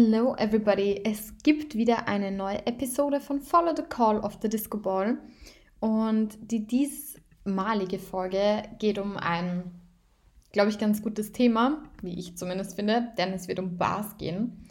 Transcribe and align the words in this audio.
Hello 0.00 0.36
everybody, 0.36 1.00
es 1.04 1.34
gibt 1.42 1.74
wieder 1.74 2.06
eine 2.06 2.30
neue 2.30 2.64
Episode 2.68 3.20
von 3.20 3.40
Follow 3.40 3.74
the 3.74 3.82
Call 3.82 4.20
of 4.20 4.38
the 4.40 4.48
Disco 4.48 4.78
Ball 4.78 5.18
und 5.80 6.38
die 6.40 6.68
diesmalige 6.68 7.98
Folge 7.98 8.62
geht 8.78 9.00
um 9.00 9.16
ein, 9.16 9.64
glaube 10.52 10.70
ich, 10.70 10.78
ganz 10.78 11.02
gutes 11.02 11.32
Thema, 11.32 11.82
wie 12.00 12.16
ich 12.16 12.36
zumindest 12.36 12.76
finde, 12.76 13.08
denn 13.18 13.32
es 13.32 13.48
wird 13.48 13.58
um 13.58 13.76
Bars 13.76 14.16
gehen. 14.18 14.68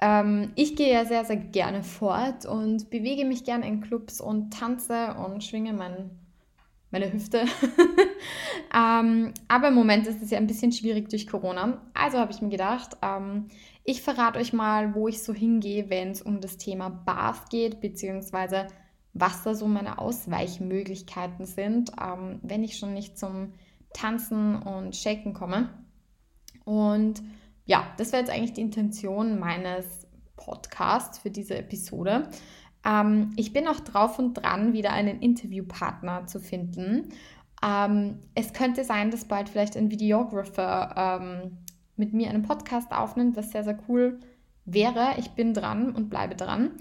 Ähm, 0.00 0.52
ich 0.54 0.76
gehe 0.76 0.92
ja 0.92 1.04
sehr, 1.04 1.24
sehr 1.24 1.38
gerne 1.38 1.82
fort 1.82 2.46
und 2.46 2.90
bewege 2.90 3.24
mich 3.24 3.42
gerne 3.42 3.66
in 3.66 3.80
Clubs 3.80 4.20
und 4.20 4.52
tanze 4.52 5.14
und 5.14 5.42
schwinge 5.42 5.72
mein, 5.72 6.10
meine 6.92 7.12
Hüfte. 7.12 7.46
ähm, 8.74 9.32
aber 9.46 9.68
im 9.68 9.74
Moment 9.74 10.06
ist 10.06 10.20
es 10.20 10.30
ja 10.30 10.38
ein 10.38 10.46
bisschen 10.48 10.72
schwierig 10.72 11.08
durch 11.08 11.28
Corona. 11.28 11.80
Also 11.94 12.18
habe 12.18 12.32
ich 12.32 12.42
mir 12.42 12.48
gedacht, 12.48 12.96
ähm, 13.02 13.46
ich 13.84 14.02
verrate 14.02 14.38
euch 14.38 14.52
mal, 14.52 14.94
wo 14.94 15.06
ich 15.06 15.22
so 15.22 15.32
hingehe, 15.32 15.90
wenn 15.90 16.10
es 16.10 16.22
um 16.22 16.40
das 16.40 16.56
Thema 16.56 16.88
Bars 16.88 17.44
geht, 17.50 17.80
beziehungsweise 17.80 18.66
was 19.12 19.44
da 19.44 19.54
so 19.54 19.68
meine 19.68 19.98
Ausweichmöglichkeiten 19.98 21.46
sind, 21.46 21.92
ähm, 22.00 22.40
wenn 22.42 22.64
ich 22.64 22.76
schon 22.76 22.94
nicht 22.94 23.16
zum 23.16 23.52
Tanzen 23.92 24.56
und 24.56 24.96
Shaken 24.96 25.34
komme. 25.34 25.70
Und 26.64 27.22
ja, 27.66 27.86
das 27.96 28.12
wäre 28.12 28.22
jetzt 28.22 28.32
eigentlich 28.32 28.54
die 28.54 28.62
Intention 28.62 29.38
meines 29.38 30.08
Podcasts 30.34 31.18
für 31.18 31.30
diese 31.30 31.56
Episode. 31.56 32.28
Ähm, 32.84 33.32
ich 33.36 33.52
bin 33.52 33.68
auch 33.68 33.80
drauf 33.80 34.18
und 34.18 34.34
dran, 34.34 34.72
wieder 34.72 34.92
einen 34.92 35.20
Interviewpartner 35.20 36.26
zu 36.26 36.40
finden. 36.40 37.10
Ähm, 37.64 38.18
es 38.34 38.52
könnte 38.52 38.84
sein, 38.84 39.10
dass 39.10 39.24
bald 39.24 39.48
vielleicht 39.48 39.76
ein 39.76 39.90
Videographer 39.90 41.20
ähm, 41.22 41.58
mit 41.96 42.12
mir 42.12 42.28
einen 42.28 42.42
Podcast 42.42 42.92
aufnimmt, 42.92 43.36
was 43.36 43.52
sehr, 43.52 43.64
sehr 43.64 43.78
cool 43.88 44.20
wäre. 44.64 45.14
Ich 45.18 45.30
bin 45.30 45.54
dran 45.54 45.94
und 45.94 46.10
bleibe 46.10 46.34
dran. 46.34 46.72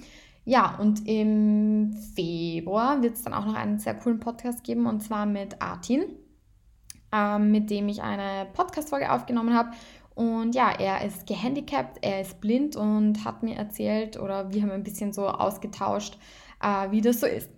Ja, 0.45 0.75
und 0.77 1.07
im 1.07 1.93
Februar 2.15 3.01
wird 3.01 3.13
es 3.13 3.23
dann 3.23 3.33
auch 3.33 3.45
noch 3.45 3.55
einen 3.55 3.79
sehr 3.79 3.93
coolen 3.93 4.19
Podcast 4.19 4.63
geben 4.65 4.87
und 4.87 5.01
zwar 5.01 5.25
mit 5.25 5.61
Artin, 5.61 6.03
ähm, 7.13 7.51
mit 7.51 7.69
dem 7.69 7.87
ich 7.87 8.01
eine 8.01 8.47
Podcast-Folge 8.51 9.09
aufgenommen 9.09 9.55
habe. 9.55 9.71
Und 10.15 10.53
ja, 10.53 10.69
er 10.69 11.05
ist 11.05 11.27
gehandicapt, 11.27 11.99
er 12.01 12.21
ist 12.21 12.41
blind 12.41 12.75
und 12.75 13.23
hat 13.23 13.41
mir 13.41 13.55
erzählt 13.55 14.19
oder 14.19 14.51
wir 14.53 14.61
haben 14.61 14.71
ein 14.71 14.83
bisschen 14.83 15.13
so 15.13 15.27
ausgetauscht, 15.27 16.17
äh, 16.61 16.91
wie 16.91 17.01
das 17.01 17.21
so 17.21 17.25
ist. 17.25 17.49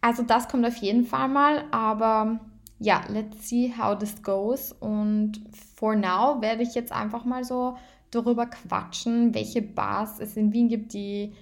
Also 0.00 0.22
das 0.22 0.48
kommt 0.48 0.66
auf 0.66 0.76
jeden 0.76 1.04
Fall 1.04 1.28
mal, 1.28 1.64
aber 1.70 2.40
ja, 2.82 3.04
let's 3.08 3.48
see 3.48 3.72
how 3.76 3.96
this 3.96 4.22
goes. 4.22 4.72
Und 4.72 5.40
for 5.76 5.94
now 5.94 6.40
werde 6.40 6.62
ich 6.62 6.74
jetzt 6.74 6.92
einfach 6.92 7.24
mal 7.24 7.44
so 7.44 7.76
darüber 8.10 8.46
quatschen, 8.46 9.34
welche 9.34 9.62
Bars 9.62 10.18
es 10.18 10.36
in 10.36 10.52
Wien 10.52 10.68
gibt, 10.68 10.92
die 10.92 11.32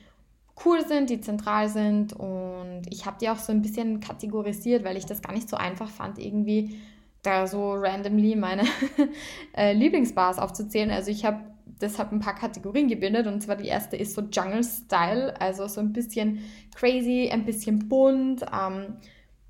cool 0.64 0.86
sind, 0.86 1.08
die 1.08 1.20
zentral 1.20 1.68
sind. 1.68 2.12
Und 2.12 2.82
ich 2.90 3.06
habe 3.06 3.16
die 3.20 3.30
auch 3.30 3.38
so 3.38 3.52
ein 3.52 3.62
bisschen 3.62 4.00
kategorisiert, 4.00 4.84
weil 4.84 4.96
ich 4.96 5.06
das 5.06 5.22
gar 5.22 5.32
nicht 5.32 5.48
so 5.48 5.56
einfach 5.56 5.88
fand, 5.88 6.18
irgendwie 6.18 6.78
da 7.22 7.46
so 7.46 7.72
randomly 7.72 8.36
meine 8.36 8.64
äh, 9.56 9.72
Lieblingsbars 9.72 10.38
aufzuzählen. 10.38 10.90
Also 10.90 11.10
ich 11.10 11.24
habe 11.24 11.40
deshalb 11.80 12.12
ein 12.12 12.20
paar 12.20 12.34
Kategorien 12.34 12.88
gebildet 12.88 13.26
und 13.26 13.42
zwar 13.42 13.56
die 13.56 13.68
erste 13.68 13.96
ist 13.96 14.14
so 14.14 14.20
Jungle 14.20 14.64
Style, 14.64 15.40
also 15.40 15.66
so 15.66 15.80
ein 15.80 15.94
bisschen 15.94 16.40
crazy, 16.74 17.30
ein 17.32 17.46
bisschen 17.46 17.88
bunt. 17.88 18.42
Ähm, 18.42 18.96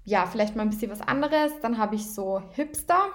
ja, 0.04 0.26
vielleicht 0.26 0.56
mal 0.56 0.62
ein 0.62 0.70
bisschen 0.70 0.90
was 0.90 1.00
anderes. 1.00 1.52
Dann 1.62 1.78
habe 1.78 1.96
ich 1.96 2.10
so 2.10 2.42
Hipster, 2.50 3.08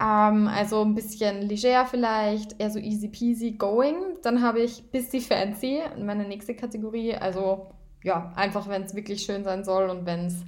ähm, 0.00 0.48
also 0.48 0.82
ein 0.82 0.94
bisschen 0.94 1.42
leger 1.42 1.86
vielleicht, 1.86 2.60
eher 2.60 2.70
so 2.70 2.78
easy 2.78 3.08
peasy 3.08 3.52
going. 3.52 4.18
Dann 4.22 4.42
habe 4.42 4.60
ich 4.60 4.90
Busy 4.90 5.20
Fancy, 5.20 5.80
meine 5.98 6.26
nächste 6.26 6.54
Kategorie. 6.54 7.14
Also 7.14 7.70
ja, 8.02 8.32
einfach 8.36 8.68
wenn 8.68 8.82
es 8.82 8.94
wirklich 8.94 9.22
schön 9.22 9.44
sein 9.44 9.64
soll 9.64 9.88
und 9.90 10.06
wenn 10.06 10.26
es, 10.26 10.44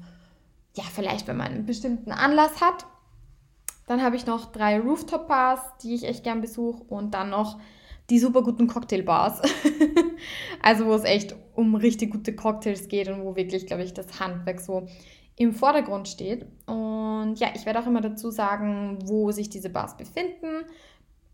ja, 0.77 0.85
vielleicht 0.85 1.27
wenn 1.27 1.39
man 1.39 1.49
einen 1.49 1.67
bestimmten 1.67 2.13
Anlass 2.13 2.61
hat. 2.61 2.87
Dann 3.87 4.03
habe 4.03 4.17
ich 4.17 4.27
noch 4.27 4.53
drei 4.53 4.79
Rooftop-Bars, 4.79 5.61
die 5.83 5.95
ich 5.95 6.05
echt 6.05 6.23
gern 6.23 6.43
besuche. 6.43 6.83
Und 6.89 7.15
dann 7.15 7.31
noch 7.31 7.59
die 8.11 8.19
super 8.19 8.43
guten 8.43 8.67
Cocktailbars. 8.67 9.41
also 10.63 10.85
wo 10.85 10.93
es 10.93 11.05
echt 11.05 11.35
um 11.55 11.75
richtig 11.75 12.11
gute 12.11 12.37
Cocktails 12.37 12.89
geht 12.89 13.09
und 13.09 13.25
wo 13.25 13.35
wirklich, 13.35 13.67
glaube 13.67 13.83
ich, 13.83 13.95
das 13.95 14.21
Handwerk 14.21 14.61
so 14.61 14.87
im 15.39 15.53
Vordergrund 15.53 16.09
steht. 16.09 16.47
Und 16.67 17.37
ja, 17.37 17.49
ich 17.55 17.65
werde 17.65 17.81
auch 17.81 17.87
immer 17.87 18.01
dazu 18.01 18.31
sagen, 18.31 18.99
wo 19.05 19.31
sich 19.31 19.49
diese 19.49 19.71
Bars 19.71 19.97
befinden. 19.97 20.65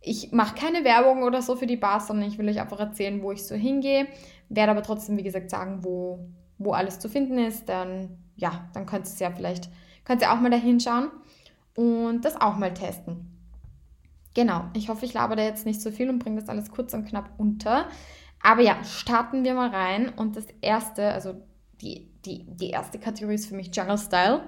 Ich 0.01 0.31
mache 0.33 0.55
keine 0.55 0.85
Werbung 0.85 1.23
oder 1.23 1.41
so 1.41 1.57
für 1.57 1.67
die 1.67 1.79
Bars, 1.79 2.07
sondern 2.07 2.29
ich 2.29 2.37
will 2.39 2.49
euch 2.49 2.61
einfach 2.61 2.79
erzählen, 2.79 3.23
wo 3.23 3.33
ich 3.33 3.47
so 3.47 3.55
hingehe. 3.55 4.07
Werde 4.51 4.73
aber 4.73 4.83
trotzdem, 4.83 5.17
wie 5.17 5.23
gesagt, 5.23 5.49
sagen, 5.51 5.83
wo, 5.85 6.29
wo 6.59 6.73
alles 6.73 6.99
zu 6.99 7.09
finden 7.09 7.39
ist. 7.39 7.69
Dann, 7.71 8.19
ja, 8.37 8.69
dann 8.75 8.85
könnt 8.85 9.07
ihr 9.07 9.13
es 9.13 9.19
ja 9.19 9.31
vielleicht, 9.31 9.71
könnt 10.05 10.21
ihr 10.21 10.31
auch 10.33 10.41
mal 10.41 10.51
da 10.51 10.59
hinschauen 10.59 11.11
und 11.75 12.27
das 12.27 12.39
auch 12.39 12.57
mal 12.57 12.75
testen. 12.75 13.31
Genau, 14.35 14.65
ich 14.75 14.91
hoffe, 14.91 15.07
ich 15.07 15.15
labere 15.15 15.37
da 15.37 15.45
jetzt 15.45 15.65
nicht 15.65 15.81
so 15.81 15.91
viel 15.91 16.11
und 16.11 16.19
bringe 16.19 16.41
das 16.41 16.51
alles 16.51 16.71
kurz 16.71 16.93
und 16.93 17.07
knapp 17.07 17.31
unter. 17.39 17.87
Aber 18.43 18.61
ja, 18.61 18.85
starten 18.85 19.45
wir 19.45 19.55
mal 19.55 19.71
rein. 19.71 20.11
Und 20.11 20.37
das 20.37 20.47
erste, 20.61 21.13
also 21.13 21.37
die 21.81 22.14
die, 22.27 22.45
die 22.47 22.71
erste 22.71 22.99
Kategorie 22.99 23.35
ist 23.35 23.47
für 23.47 23.57
mich 23.57 23.75
Jungle 23.75 23.99
Style. 23.99 24.43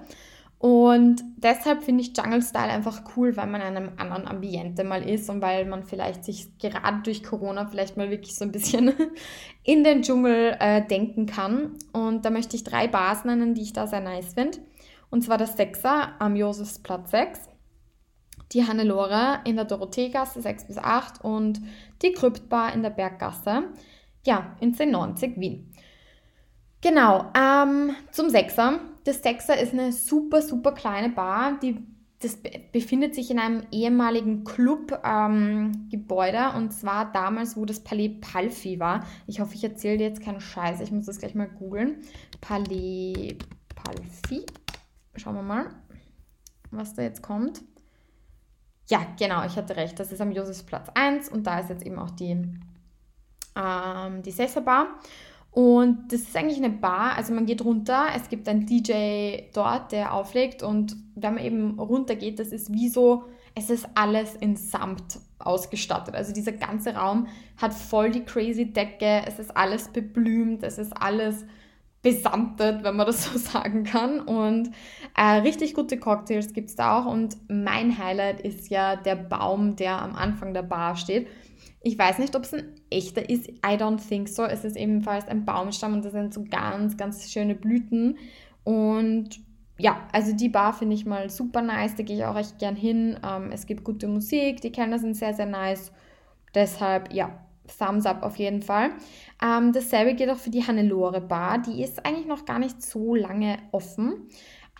Und 0.59 1.23
deshalb 1.37 1.83
finde 1.83 2.01
ich 2.01 2.17
Jungle 2.17 2.41
Style 2.41 2.71
einfach 2.71 3.03
cool, 3.15 3.37
weil 3.37 3.45
man 3.45 3.61
in 3.61 3.77
einem 3.77 3.91
anderen 3.97 4.27
Ambiente 4.27 4.83
mal 4.83 5.07
ist 5.07 5.29
und 5.29 5.39
weil 5.41 5.65
man 5.65 5.83
vielleicht 5.83 6.25
sich 6.25 6.57
gerade 6.57 7.03
durch 7.03 7.23
Corona 7.23 7.67
vielleicht 7.67 7.95
mal 7.95 8.09
wirklich 8.09 8.35
so 8.35 8.43
ein 8.43 8.51
bisschen 8.51 8.91
in 9.63 9.83
den 9.83 10.01
Dschungel 10.01 10.57
äh, 10.59 10.85
denken 10.85 11.27
kann. 11.27 11.77
Und 11.93 12.25
da 12.25 12.31
möchte 12.31 12.55
ich 12.55 12.63
drei 12.63 12.87
Bars 12.87 13.23
nennen, 13.23 13.53
die 13.53 13.61
ich 13.61 13.73
da 13.73 13.85
sehr 13.85 14.01
nice 14.01 14.33
finde. 14.33 14.57
Und 15.11 15.21
zwar 15.23 15.37
das 15.37 15.55
Sechser 15.55 16.19
am 16.19 16.35
Josefsplatz 16.35 17.11
6, 17.11 17.39
die 18.51 18.65
Hannelore 18.65 19.41
in 19.45 19.57
der 19.57 19.65
Dorotheegasse 19.65 20.41
6 20.41 20.65
bis 20.65 20.77
8 20.77 21.23
und 21.23 21.61
die 22.01 22.13
Kryptbar 22.13 22.73
in 22.73 22.81
der 22.81 22.89
Berggasse, 22.89 23.65
ja, 24.25 24.55
in 24.59 24.69
1090 24.69 25.39
Wien. 25.39 25.71
Genau, 26.81 27.31
ähm, 27.35 27.95
zum 28.11 28.29
Sechser. 28.29 28.79
Das 29.03 29.23
Sechser 29.23 29.59
ist 29.59 29.73
eine 29.73 29.91
super, 29.91 30.41
super 30.41 30.73
kleine 30.73 31.09
Bar, 31.09 31.59
die 31.61 31.83
das 32.19 32.39
befindet 32.71 33.13
sich 33.13 33.29
in 33.29 33.37
einem 33.37 33.63
ehemaligen 33.71 34.43
Club-Gebäude 34.43 36.37
ähm, 36.37 36.55
und 36.55 36.73
zwar 36.73 37.11
damals, 37.11 37.55
wo 37.55 37.65
das 37.65 37.83
Palais 37.83 38.09
Palfi 38.19 38.79
war. 38.79 39.05
Ich 39.27 39.39
hoffe, 39.39 39.53
ich 39.53 39.63
erzähle 39.63 39.99
dir 39.99 40.07
jetzt 40.07 40.23
keinen 40.23 40.41
Scheiß, 40.41 40.81
ich 40.81 40.91
muss 40.91 41.05
das 41.05 41.19
gleich 41.19 41.35
mal 41.35 41.47
googeln. 41.47 42.01
Palais 42.41 43.37
Palfi. 43.75 44.45
Schauen 45.15 45.35
wir 45.35 45.43
mal, 45.43 45.69
was 46.71 46.95
da 46.95 47.03
jetzt 47.03 47.21
kommt. 47.21 47.61
Ja, 48.89 49.05
genau, 49.19 49.45
ich 49.45 49.55
hatte 49.55 49.75
recht. 49.75 49.99
Das 49.99 50.11
ist 50.11 50.21
am 50.21 50.31
Josefsplatz 50.31 50.89
1 50.95 51.29
und 51.29 51.45
da 51.45 51.59
ist 51.59 51.69
jetzt 51.69 51.85
eben 51.85 51.99
auch 51.99 52.11
die, 52.11 52.31
ähm, 53.55 54.23
die 54.23 54.31
Sessa 54.31 54.61
Bar. 54.61 54.87
Und 55.51 56.11
das 56.11 56.21
ist 56.21 56.37
eigentlich 56.37 56.57
eine 56.63 56.69
Bar, 56.69 57.15
also 57.15 57.33
man 57.33 57.47
geht 57.47 57.65
runter, 57.65 58.07
es 58.15 58.29
gibt 58.29 58.47
einen 58.47 58.65
DJ 58.65 59.49
dort, 59.53 59.91
der 59.91 60.13
auflegt 60.13 60.61
und 60.61 60.95
wenn 61.15 61.33
man 61.33 61.43
eben 61.43 61.79
runter 61.79 62.15
geht, 62.15 62.37
das 62.39 62.49
ist 62.49 62.71
wie 62.71 62.89
so, 62.89 63.23
es 63.55 63.71
ist 63.71 63.89
alles 63.95 64.35
in 64.35 64.55
Samt 64.55 65.19
ausgestattet. 65.39 66.13
Also 66.13 66.31
dieser 66.31 66.51
ganze 66.51 66.93
Raum 66.95 67.27
hat 67.59 67.73
voll 67.73 68.11
die 68.11 68.23
crazy 68.23 68.71
Decke, 68.71 69.23
es 69.25 69.39
ist 69.39 69.55
alles 69.57 69.87
beblümt, 69.87 70.61
es 70.61 70.77
ist 70.77 70.95
alles 70.95 71.43
besamtet, 72.03 72.83
wenn 72.83 72.95
man 72.95 73.07
das 73.07 73.23
so 73.33 73.37
sagen 73.37 73.83
kann. 73.83 74.19
Und 74.19 74.71
äh, 75.15 75.39
richtig 75.39 75.73
gute 75.73 75.97
Cocktails 75.97 76.53
gibt 76.53 76.69
es 76.69 76.75
da 76.75 76.99
auch. 76.99 77.05
Und 77.05 77.37
mein 77.49 77.97
Highlight 77.97 78.41
ist 78.41 78.69
ja 78.69 78.95
der 78.95 79.15
Baum, 79.15 79.75
der 79.75 80.01
am 80.01 80.15
Anfang 80.15 80.53
der 80.53 80.63
Bar 80.63 80.95
steht. 80.95 81.27
Ich 81.87 81.97
weiß 81.97 82.19
nicht, 82.19 82.35
ob 82.35 82.43
es 82.43 82.53
ein 82.53 82.75
echter 82.89 83.29
ist. 83.29 83.47
I 83.47 83.77
don't 83.77 84.05
think 84.05 84.27
so. 84.27 84.43
Es 84.43 84.65
ist 84.65 84.75
ebenfalls 84.75 85.25
ein 85.29 85.45
Baumstamm 85.45 85.93
und 85.93 86.03
das 86.03 86.11
sind 86.11 86.33
so 86.33 86.43
ganz, 86.43 86.97
ganz 86.97 87.31
schöne 87.31 87.55
Blüten. 87.55 88.17
Und 88.65 89.39
ja, 89.77 90.05
also 90.11 90.35
die 90.35 90.49
Bar 90.49 90.73
finde 90.73 90.95
ich 90.95 91.05
mal 91.05 91.29
super 91.29 91.61
nice. 91.61 91.95
Da 91.95 92.03
gehe 92.03 92.17
ich 92.17 92.25
auch 92.25 92.35
echt 92.35 92.59
gern 92.59 92.75
hin. 92.75 93.17
Ähm, 93.25 93.53
es 93.53 93.67
gibt 93.67 93.85
gute 93.85 94.09
Musik. 94.09 94.59
Die 94.59 94.71
Kellner 94.73 94.99
sind 94.99 95.15
sehr, 95.15 95.33
sehr 95.33 95.45
nice. 95.45 95.93
Deshalb, 96.53 97.13
ja, 97.13 97.39
Thumbs 97.79 98.05
up 98.05 98.21
auf 98.21 98.35
jeden 98.35 98.61
Fall. 98.61 98.89
Ähm, 99.41 99.71
dasselbe 99.71 100.13
geht 100.13 100.29
auch 100.29 100.35
für 100.35 100.49
die 100.49 100.67
Hannelore 100.67 101.21
Bar. 101.21 101.59
Die 101.59 101.81
ist 101.81 102.05
eigentlich 102.05 102.27
noch 102.27 102.43
gar 102.43 102.59
nicht 102.59 102.81
so 102.81 103.15
lange 103.15 103.59
offen. 103.71 104.27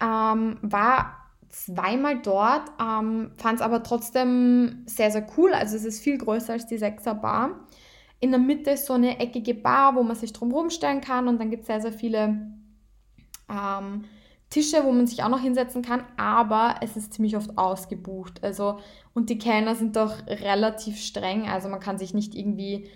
Ähm, 0.01 0.57
war 0.62 1.26
zweimal 1.49 2.21
dort, 2.21 2.63
ähm, 2.81 3.31
fand 3.38 3.59
es 3.59 3.61
aber 3.61 3.83
trotzdem 3.83 4.83
sehr, 4.85 5.11
sehr 5.11 5.25
cool. 5.38 5.53
Also 5.53 5.75
es 5.75 5.85
ist 5.85 6.03
viel 6.03 6.17
größer 6.17 6.53
als 6.53 6.67
die 6.67 6.77
6er 6.77 7.15
Bar. 7.15 7.67
In 8.19 8.31
der 8.31 8.39
Mitte 8.39 8.71
ist 8.71 8.85
so 8.85 8.94
eine 8.94 9.19
eckige 9.19 9.53
Bar, 9.53 9.95
wo 9.95 10.03
man 10.03 10.15
sich 10.15 10.33
drumherum 10.33 10.69
stellen 10.69 11.01
kann 11.01 11.27
und 11.27 11.39
dann 11.39 11.49
gibt 11.49 11.61
es 11.61 11.67
sehr, 11.67 11.81
sehr 11.81 11.94
viele 11.94 12.51
ähm, 13.49 14.05
Tische, 14.49 14.83
wo 14.85 14.91
man 14.91 15.07
sich 15.07 15.23
auch 15.23 15.29
noch 15.29 15.41
hinsetzen 15.41 15.81
kann, 15.81 16.03
aber 16.15 16.75
es 16.81 16.95
ist 16.95 17.13
ziemlich 17.13 17.35
oft 17.35 17.57
ausgebucht. 17.57 18.44
Also, 18.44 18.79
und 19.13 19.29
die 19.29 19.38
Kellner 19.38 19.75
sind 19.75 19.95
doch 19.95 20.25
relativ 20.27 20.97
streng, 20.97 21.49
also 21.49 21.67
man 21.67 21.81
kann 21.81 21.97
sich 21.97 22.13
nicht 22.13 22.33
irgendwie 22.33 22.89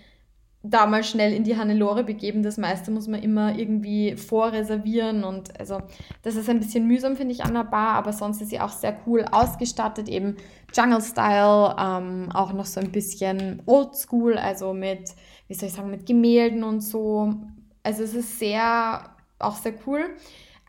da 0.62 0.86
mal 0.86 1.02
schnell 1.02 1.32
in 1.32 1.42
die 1.42 1.56
Hannelore 1.56 2.04
begeben. 2.04 2.42
Das 2.42 2.56
meiste 2.56 2.90
muss 2.90 3.08
man 3.08 3.22
immer 3.22 3.58
irgendwie 3.58 4.16
vorreservieren 4.16 5.24
und 5.24 5.58
also 5.58 5.80
das 6.22 6.36
ist 6.36 6.48
ein 6.48 6.60
bisschen 6.60 6.86
mühsam, 6.86 7.16
finde 7.16 7.34
ich, 7.34 7.44
an 7.44 7.54
der 7.54 7.64
Bar, 7.64 7.94
aber 7.94 8.12
sonst 8.12 8.40
ist 8.40 8.50
sie 8.50 8.60
auch 8.60 8.70
sehr 8.70 8.96
cool 9.06 9.24
ausgestattet, 9.30 10.08
eben 10.08 10.36
Jungle-Style, 10.72 11.76
ähm, 11.78 12.28
auch 12.32 12.52
noch 12.52 12.66
so 12.66 12.80
ein 12.80 12.92
bisschen 12.92 13.62
Oldschool, 13.66 14.38
also 14.38 14.72
mit, 14.72 15.10
wie 15.48 15.54
soll 15.54 15.68
ich 15.68 15.74
sagen, 15.74 15.90
mit 15.90 16.06
Gemälden 16.06 16.62
und 16.62 16.80
so. 16.80 17.34
Also 17.82 18.04
es 18.04 18.14
ist 18.14 18.38
sehr, 18.38 19.10
auch 19.40 19.56
sehr 19.56 19.74
cool. 19.86 20.04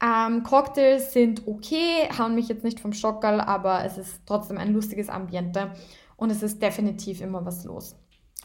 Ähm, 0.04 0.44
Cocktails 0.44 1.13
sind 1.13 1.48
okay, 1.48 2.10
hauen 2.18 2.34
mich 2.34 2.48
jetzt 2.48 2.63
nicht 2.63 2.80
vom 2.80 2.94
Stockerl, 2.94 3.40
aber 3.40 3.86
es 3.86 3.98
ist 4.00 4.22
trotzdem 4.25 4.57
ein 4.57 4.74
lustiges 4.74 5.07
Ambiente 5.07 5.72
und 6.18 6.31
es 6.31 6.42
ist 6.42 6.62
definitiv 6.62 7.22
immer 7.22 7.45
was 7.45 7.63
los. 7.63 7.95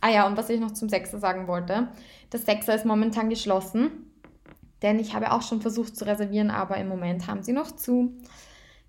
Ah 0.01 0.11
ja, 0.11 0.27
und 0.27 0.37
was 0.37 0.51
ich 0.51 0.61
noch 0.61 0.73
zum 0.73 0.89
Sechser 0.89 1.19
sagen 1.19 1.49
wollte. 1.49 1.89
Das 2.31 2.45
Sechser 2.45 2.75
ist 2.75 2.85
momentan 2.85 3.31
geschlossen, 3.31 4.13
denn 4.83 4.99
ich 4.99 5.15
habe 5.15 5.33
auch 5.33 5.43
schon 5.43 5.61
versucht 5.61 5.97
zu 5.97 6.07
reservieren, 6.07 6.51
aber 6.51 6.77
im 6.77 6.89
Moment 6.89 7.27
haben 7.27 7.43
sie 7.43 7.53
noch 7.53 7.73
zu. 7.73 8.17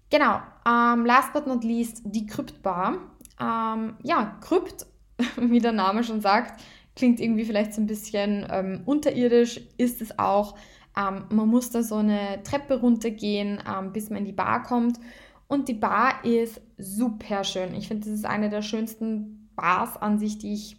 Genau, 0.09 0.39
ähm, 0.67 1.05
last 1.05 1.33
but 1.33 1.47
not 1.47 1.63
least 1.63 2.01
die 2.05 2.25
Kryptbar. 2.25 2.97
Ähm, 3.39 3.95
ja, 4.03 4.37
Krypt, 4.41 4.85
wie 5.37 5.59
der 5.59 5.71
Name 5.71 6.03
schon 6.03 6.21
sagt, 6.21 6.61
klingt 6.95 7.19
irgendwie 7.19 7.45
vielleicht 7.45 7.73
so 7.73 7.81
ein 7.81 7.87
bisschen 7.87 8.45
ähm, 8.49 8.81
unterirdisch, 8.85 9.61
ist 9.77 10.01
es 10.01 10.17
auch. 10.19 10.55
Ähm, 10.97 11.25
man 11.29 11.47
muss 11.47 11.69
da 11.69 11.83
so 11.83 11.95
eine 11.95 12.41
Treppe 12.43 12.79
runtergehen, 12.79 13.61
ähm, 13.67 13.93
bis 13.93 14.09
man 14.09 14.19
in 14.19 14.25
die 14.25 14.31
Bar 14.31 14.63
kommt. 14.63 14.99
Und 15.47 15.67
die 15.67 15.73
Bar 15.73 16.23
ist 16.23 16.61
super 16.77 17.43
schön. 17.43 17.73
Ich 17.73 17.87
finde, 17.87 18.05
das 18.05 18.13
ist 18.13 18.25
eine 18.25 18.49
der 18.49 18.61
schönsten 18.61 19.49
Bars 19.55 19.97
an 19.97 20.19
sich, 20.19 20.37
die 20.37 20.53
ich 20.53 20.77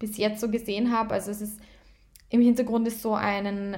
bis 0.00 0.16
jetzt 0.16 0.40
so 0.40 0.50
gesehen 0.50 0.90
habe. 0.90 1.14
Also 1.14 1.30
es 1.30 1.40
ist 1.40 1.60
im 2.30 2.40
Hintergrund 2.40 2.86
ist 2.88 3.02
so 3.02 3.14
einen, 3.14 3.76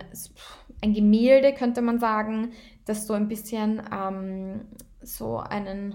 ein 0.82 0.92
Gemälde, 0.92 1.54
könnte 1.54 1.82
man 1.82 1.98
sagen, 1.98 2.52
das 2.84 3.06
so 3.06 3.14
ein 3.14 3.28
bisschen 3.28 3.82
ähm, 3.92 4.62
so 5.02 5.38
einen, 5.38 5.94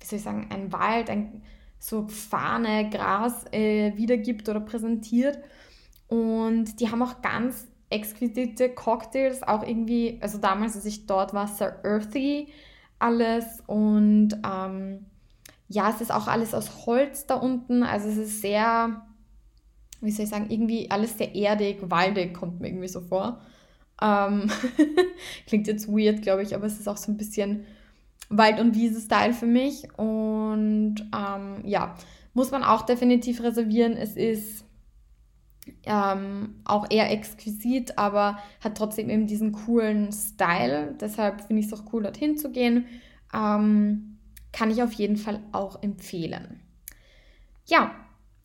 wie 0.00 0.06
soll 0.06 0.18
ich 0.18 0.24
sagen, 0.24 0.48
ein 0.50 0.72
Wald, 0.72 1.10
ein, 1.10 1.42
so 1.78 2.06
Fahne, 2.08 2.90
Gras 2.90 3.44
äh, 3.52 3.96
wiedergibt 3.96 4.48
oder 4.48 4.60
präsentiert. 4.60 5.38
Und 6.08 6.80
die 6.80 6.90
haben 6.90 7.02
auch 7.02 7.22
ganz 7.22 7.66
exquisite 7.90 8.68
Cocktails, 8.70 9.42
auch 9.42 9.62
irgendwie, 9.64 10.18
also 10.20 10.38
damals, 10.38 10.76
als 10.76 10.84
ich 10.84 11.06
dort 11.06 11.34
war, 11.34 11.48
sehr 11.48 11.84
earthy 11.84 12.48
alles 12.98 13.62
und 13.66 14.30
ähm, 14.44 15.06
ja, 15.68 15.90
es 15.90 16.00
ist 16.00 16.12
auch 16.12 16.28
alles 16.28 16.54
aus 16.54 16.86
Holz 16.86 17.26
da 17.26 17.34
unten, 17.34 17.82
also 17.82 18.08
es 18.08 18.16
ist 18.16 18.40
sehr 18.40 19.05
wie 20.00 20.10
soll 20.10 20.24
ich 20.24 20.30
sagen, 20.30 20.50
irgendwie 20.50 20.90
alles 20.90 21.16
sehr 21.18 21.34
erdig, 21.34 21.78
waldig, 21.82 22.34
kommt 22.34 22.60
mir 22.60 22.68
irgendwie 22.68 22.88
so 22.88 23.00
vor. 23.00 23.40
Ähm, 24.00 24.50
klingt 25.46 25.66
jetzt 25.66 25.88
weird, 25.88 26.22
glaube 26.22 26.42
ich, 26.42 26.54
aber 26.54 26.66
es 26.66 26.78
ist 26.78 26.88
auch 26.88 26.96
so 26.96 27.10
ein 27.10 27.16
bisschen 27.16 27.64
Wald- 28.28 28.60
und 28.60 28.74
Wiese-Style 28.74 29.32
für 29.32 29.46
mich. 29.46 29.88
Und 29.98 30.96
ähm, 31.14 31.62
ja, 31.64 31.94
muss 32.34 32.50
man 32.50 32.62
auch 32.62 32.82
definitiv 32.82 33.42
reservieren. 33.42 33.92
Es 33.94 34.16
ist 34.16 34.64
ähm, 35.84 36.56
auch 36.64 36.86
eher 36.90 37.10
exquisit, 37.10 37.98
aber 37.98 38.38
hat 38.60 38.76
trotzdem 38.76 39.08
eben 39.10 39.26
diesen 39.26 39.52
coolen 39.52 40.12
Style. 40.12 40.94
Deshalb 41.00 41.42
finde 41.42 41.60
ich 41.60 41.66
es 41.66 41.72
auch 41.72 41.92
cool, 41.92 42.02
dorthin 42.02 42.36
zu 42.36 42.50
gehen. 42.50 42.86
Ähm, 43.32 44.18
kann 44.52 44.70
ich 44.70 44.82
auf 44.82 44.92
jeden 44.92 45.16
Fall 45.16 45.40
auch 45.52 45.82
empfehlen. 45.82 46.60
Ja, 47.66 47.94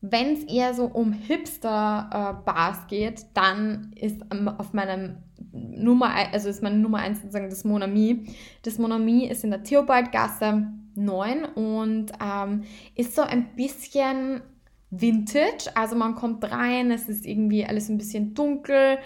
wenn 0.01 0.33
es 0.33 0.43
eher 0.45 0.73
so 0.73 0.85
um 0.85 1.13
Hipster-Bars 1.13 2.77
äh, 2.77 2.87
geht, 2.89 3.25
dann 3.35 3.91
ist 3.95 4.21
ähm, 4.33 4.47
auf 4.47 4.73
meinem 4.73 5.17
Nummer, 5.51 6.11
also 6.33 6.49
ist 6.49 6.63
meine 6.63 6.77
Nummer 6.77 6.99
eins 6.99 7.19
sozusagen 7.21 7.49
das 7.49 7.63
Monami. 7.63 8.25
Das 8.63 8.79
Monami 8.79 9.27
ist 9.27 9.43
in 9.43 9.51
der 9.51 9.63
Theobaldgasse 9.63 10.67
9 10.95 11.45
und 11.45 12.11
ähm, 12.23 12.63
ist 12.95 13.15
so 13.15 13.21
ein 13.21 13.55
bisschen 13.55 14.41
Vintage. 14.89 15.69
Also 15.75 15.95
man 15.95 16.15
kommt 16.15 16.49
rein, 16.51 16.89
es 16.91 17.07
ist 17.07 17.25
irgendwie 17.25 17.65
alles 17.65 17.89
ein 17.89 17.97
bisschen 17.97 18.33
dunkel, 18.33 18.97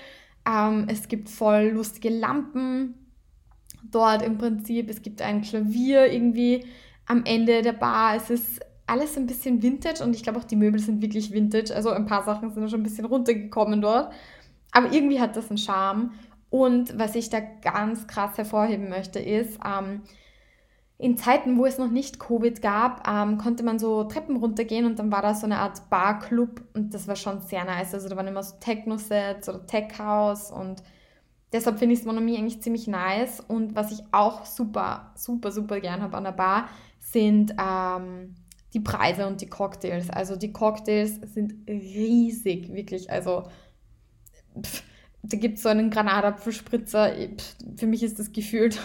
ähm, 0.48 0.86
es 0.88 1.08
gibt 1.10 1.30
voll 1.30 1.72
lustige 1.74 2.10
Lampen 2.10 2.96
dort 3.92 4.22
im 4.22 4.38
Prinzip. 4.38 4.90
Es 4.90 5.02
gibt 5.02 5.22
ein 5.22 5.42
Klavier 5.42 6.12
irgendwie 6.12 6.66
am 7.06 7.24
Ende 7.26 7.62
der 7.62 7.74
Bar. 7.74 8.16
Es 8.16 8.30
ist 8.30 8.62
alles 8.88 9.18
ein 9.18 9.26
bisschen 9.28 9.62
Vintage 9.62 10.04
und 10.04 10.16
ich 10.16 10.24
glaube 10.24 10.40
auch 10.40 10.44
die 10.44 10.56
Möbel 10.56 10.80
sind 10.80 11.02
wirklich 11.02 11.32
Vintage. 11.32 11.74
Also 11.76 11.90
ein 11.90 12.06
paar 12.06 12.24
Sachen 12.24 12.52
sind 12.52 12.70
schon 12.70 12.82
ein 12.82 12.84
bisschen 12.84 13.06
runtergekommen 13.06 13.82
dort. 13.82 14.14
Aber 14.72 14.92
irgendwie 14.92 15.20
hat 15.20 15.36
das 15.36 15.50
einen 15.50 15.58
Charme. 15.58 16.12
Und 16.50 16.98
was 16.98 17.16
ich 17.16 17.30
da 17.30 17.40
ganz 17.40 18.08
krass 18.08 18.38
hervorheben 18.38 18.90
möchte, 18.90 19.20
ist, 19.20 19.60
ähm, 19.66 20.02
in 20.98 21.18
Zeiten, 21.18 21.58
wo 21.58 21.66
es 21.66 21.78
noch 21.78 21.92
nicht 21.92 22.20
Covid 22.20 22.62
gab, 22.62 23.08
ähm, 23.08 23.38
konnte 23.38 23.64
man 23.64 23.80
so 23.80 24.06
Treppen 24.06 24.38
runtergehen 24.38 24.86
und 24.86 24.98
dann 24.98 25.12
war 25.12 25.22
da 25.22 25.34
so 25.34 25.46
eine 25.46 25.60
Art 25.60 25.90
Barclub 25.90 26.62
und 26.74 26.94
das 26.94 27.08
war 27.08 27.18
schon 27.18 27.42
sehr 27.42 27.66
nice. 27.66 27.94
Also 27.94 28.08
da 28.08 28.16
waren 28.16 28.28
immer 28.28 28.44
so 28.44 28.56
Techno-Sets 28.60 29.50
oder 29.50 29.66
Tech-House 29.66 30.52
und 30.52 30.84
deshalb 31.52 31.80
finde 31.80 31.96
ich 31.96 32.06
Monomie 32.06 32.38
eigentlich 32.38 32.62
ziemlich 32.62 32.88
nice. 32.88 33.42
Und 33.42 33.76
was 33.76 33.92
ich 33.92 34.04
auch 34.14 34.46
super, 34.46 35.12
super, 35.16 35.52
super 35.52 35.82
gern 35.82 36.02
habe 36.02 36.16
an 36.16 36.24
der 36.24 36.32
Bar, 36.32 36.70
sind 37.00 37.54
ähm, 37.60 38.36
die 38.76 38.82
Preise 38.82 39.26
und 39.26 39.42
die 39.42 39.48
Cocktails. 39.48 40.10
Also 40.12 40.36
die 40.36 40.52
Cocktails 40.52 41.16
sind 41.34 41.68
riesig, 41.68 42.72
wirklich. 42.74 43.10
Also 43.10 43.44
pff, 44.62 44.84
da 45.24 45.38
gibt 45.38 45.58
es 45.58 45.64
so 45.64 45.70
einen 45.70 45.90
Granatapfelspritzer. 45.90 47.14
Für 47.78 47.88
mich 47.88 48.04
ist 48.04 48.20
das 48.20 48.34
gefühlt, 48.34 48.78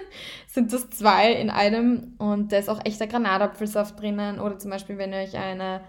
sind 0.48 0.72
das 0.72 0.90
zwei 0.90 1.32
in 1.32 1.50
einem 1.50 2.14
und 2.18 2.52
da 2.52 2.58
ist 2.58 2.68
auch 2.68 2.84
echter 2.84 3.06
Granatapfelsaft 3.06 4.00
drinnen. 4.00 4.40
Oder 4.40 4.58
zum 4.58 4.72
Beispiel, 4.72 4.98
wenn 4.98 5.12
ihr 5.12 5.20
euch 5.20 5.36
eine, 5.36 5.82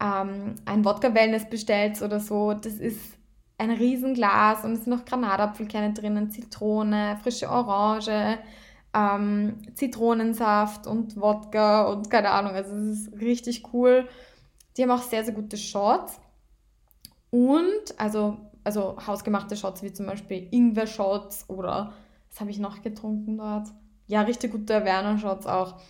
ähm, 0.00 0.54
ein 0.64 0.84
Wodka-Wellness 0.84 1.50
bestellt 1.50 2.00
oder 2.00 2.20
so, 2.20 2.54
das 2.54 2.74
ist 2.74 3.18
ein 3.58 3.72
Riesenglas 3.72 4.64
und 4.64 4.74
es 4.74 4.84
sind 4.84 4.96
noch 4.96 5.04
Granatapfelkerne 5.04 5.94
drinnen, 5.94 6.30
Zitrone, 6.30 7.18
frische 7.22 7.48
Orange, 7.50 8.38
ähm, 8.94 9.58
Zitronensaft 9.74 10.86
und 10.86 11.20
Wodka 11.20 11.88
und 11.88 12.10
keine 12.10 12.30
Ahnung. 12.30 12.52
Also 12.52 12.74
es 12.74 13.00
ist 13.00 13.20
richtig 13.20 13.72
cool. 13.72 14.08
Die 14.76 14.82
haben 14.82 14.90
auch 14.90 15.02
sehr, 15.02 15.24
sehr 15.24 15.34
gute 15.34 15.56
Shots. 15.56 16.20
Und, 17.30 17.98
also, 17.98 18.38
also 18.62 18.96
hausgemachte 19.06 19.56
Shots 19.56 19.82
wie 19.82 19.92
zum 19.92 20.06
Beispiel 20.06 20.48
Ingwer-Shots 20.50 21.48
oder 21.48 21.92
was 22.30 22.40
habe 22.40 22.50
ich 22.50 22.58
noch 22.58 22.82
getrunken 22.82 23.38
dort? 23.38 23.68
Ja, 24.06 24.22
richtig 24.22 24.52
gute 24.52 24.84
Werner-Shots 24.84 25.46
auch. 25.46 25.80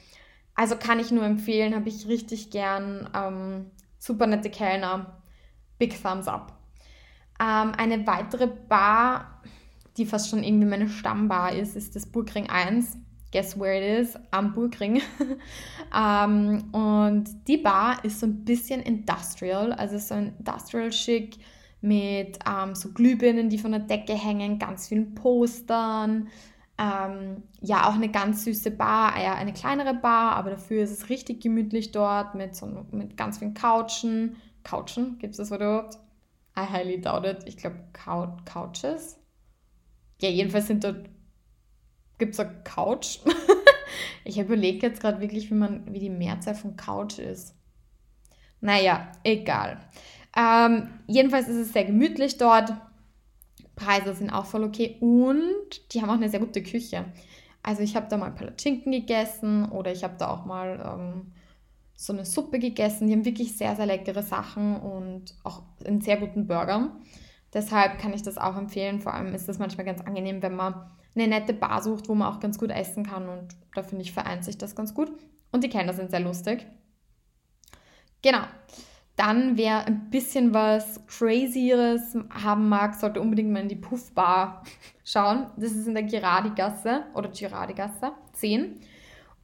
Also 0.54 0.76
kann 0.76 1.00
ich 1.00 1.11
nur 1.11 1.25
empfehlen, 1.25 1.75
habe 1.75 1.88
ich 1.88 2.06
richtig 2.06 2.50
gern. 2.50 3.11
Ähm, 3.14 3.70
super 3.99 4.26
nette 4.26 4.50
Kellner. 4.50 5.23
Big 5.78 6.00
Thumbs 6.00 6.28
up. 6.28 6.52
Ähm, 7.40 7.73
eine 7.76 8.06
weitere 8.06 8.46
Bar, 8.46 9.42
die 9.96 10.06
fast 10.06 10.28
schon 10.28 10.42
irgendwie 10.42 10.66
meine 10.66 10.88
Stammbar 10.88 11.54
ist, 11.54 11.76
ist 11.76 11.94
das 11.94 12.06
Burgring 12.06 12.48
1. 12.48 12.98
Guess 13.32 13.58
where 13.58 13.76
it 13.76 14.00
is? 14.00 14.18
Am 14.30 14.52
Burgring. 14.52 15.02
ähm, 15.96 16.64
und 16.72 17.24
die 17.48 17.56
Bar 17.56 18.04
ist 18.04 18.20
so 18.20 18.26
ein 18.26 18.44
bisschen 18.44 18.80
industrial, 18.80 19.72
also 19.72 19.98
so 19.98 20.14
industrial 20.14 20.92
schick 20.92 21.38
mit 21.80 22.38
ähm, 22.48 22.74
so 22.74 22.90
Glühbirnen, 22.90 23.50
die 23.50 23.58
von 23.58 23.72
der 23.72 23.80
Decke 23.80 24.14
hängen, 24.14 24.58
ganz 24.58 24.88
vielen 24.88 25.14
Postern. 25.14 26.28
Ähm, 26.78 27.42
ja, 27.60 27.88
auch 27.88 27.94
eine 27.94 28.08
ganz 28.08 28.44
süße 28.44 28.70
Bar, 28.70 29.16
eher 29.16 29.36
eine 29.36 29.52
kleinere 29.52 29.94
Bar, 29.94 30.36
aber 30.36 30.50
dafür 30.50 30.82
ist 30.82 30.90
es 30.90 31.08
richtig 31.08 31.42
gemütlich 31.42 31.92
dort 31.92 32.34
mit, 32.34 32.56
so, 32.56 32.66
mit 32.90 33.16
ganz 33.16 33.38
vielen 33.38 33.54
Couchen. 33.54 34.36
Couchen, 34.62 35.18
gibt 35.18 35.32
es 35.32 35.36
das 35.38 35.50
Wort 35.50 35.60
überhaupt? 35.60 35.98
I 36.56 36.60
highly 36.60 37.00
doubt 37.00 37.26
it. 37.26 37.38
Ich 37.46 37.56
glaube, 37.56 37.76
Couches 37.92 39.18
ja, 40.21 40.28
jedenfalls 40.28 40.66
sind 40.66 40.85
dort, 40.85 41.09
gibt 42.18 42.35
es 42.35 42.40
eine 42.40 42.62
Couch. 42.64 43.18
ich 44.25 44.38
überlege 44.38 44.87
jetzt 44.87 45.00
gerade 45.00 45.21
wirklich, 45.21 45.50
wie, 45.50 45.54
man, 45.54 45.92
wie 45.92 45.99
die 45.99 46.11
Mehrzahl 46.11 46.54
von 46.54 46.76
Couch 46.76 47.18
ist. 47.18 47.54
Naja, 48.61 49.12
egal. 49.23 49.78
Ähm, 50.37 50.88
jedenfalls 51.06 51.49
ist 51.49 51.56
es 51.56 51.73
sehr 51.73 51.85
gemütlich 51.85 52.38
dort. 52.38 52.73
Preise 53.76 54.14
sind 54.14 54.30
auch 54.30 54.47
voll 54.47 54.64
okay 54.64 54.97
und 55.00 55.92
die 55.92 56.00
haben 56.00 56.11
auch 56.11 56.14
eine 56.14 56.28
sehr 56.28 56.40
gute 56.40 56.62
Küche. 56.62 57.04
Also 57.62 57.83
ich 57.83 57.97
habe 57.97 58.06
da 58.09 58.16
mal 58.16 58.30
Palatschinken 58.30 58.92
gegessen 58.92 59.68
oder 59.71 59.90
ich 59.92 60.04
habe 60.04 60.14
da 60.18 60.30
auch 60.30 60.44
mal 60.44 60.80
ähm, 60.85 61.33
so 61.94 62.12
eine 62.12 62.25
Suppe 62.25 62.59
gegessen. 62.59 63.09
Die 63.09 63.14
haben 63.14 63.25
wirklich 63.25 63.56
sehr, 63.56 63.75
sehr 63.75 63.87
leckere 63.87 64.23
Sachen 64.23 64.76
und 64.76 65.35
auch 65.44 65.62
einen 65.85 66.00
sehr 66.00 66.18
guten 66.18 66.47
Burger. 66.47 66.97
Deshalb 67.54 67.99
kann 67.99 68.12
ich 68.12 68.23
das 68.23 68.37
auch 68.37 68.56
empfehlen. 68.56 69.00
Vor 69.00 69.14
allem 69.14 69.32
ist 69.34 69.49
es 69.49 69.58
manchmal 69.58 69.87
ganz 69.87 70.00
angenehm, 70.00 70.42
wenn 70.42 70.56
man 70.56 70.90
eine 71.14 71.28
nette 71.28 71.54
Bar 71.54 71.82
sucht, 71.82 72.08
wo 72.08 72.14
man 72.14 72.32
auch 72.32 72.40
ganz 72.40 72.58
gut 72.58 72.70
essen 72.70 73.06
kann. 73.06 73.28
Und 73.28 73.56
da 73.75 73.84
finde 73.84 74.02
ich, 74.02 74.12
vereint 74.12 74.44
sich 74.44 74.58
das 74.58 74.75
ganz 74.75 74.92
gut. 74.92 75.12
Und 75.52 75.62
die 75.62 75.68
Kellner 75.68 75.92
sind 75.92 76.11
sehr 76.11 76.20
lustig. 76.20 76.66
Genau. 78.23 78.42
Dann, 79.16 79.56
wer 79.56 79.87
ein 79.87 80.11
bisschen 80.11 80.52
was 80.52 81.00
Crazieres 81.06 82.16
haben 82.30 82.68
mag, 82.68 82.96
sollte 82.96 83.20
unbedingt 83.20 83.52
mal 83.52 83.62
in 83.62 83.68
die 83.68 83.76
Puffbar 83.76 84.64
schauen. 85.04 85.46
Das 85.56 85.70
ist 85.70 85.87
in 85.87 85.94
der 85.94 86.02
Girardi-Gasse 86.02 87.04
oder 87.14 87.28
Girardi-Gasse 87.28 88.12
10. 88.32 88.80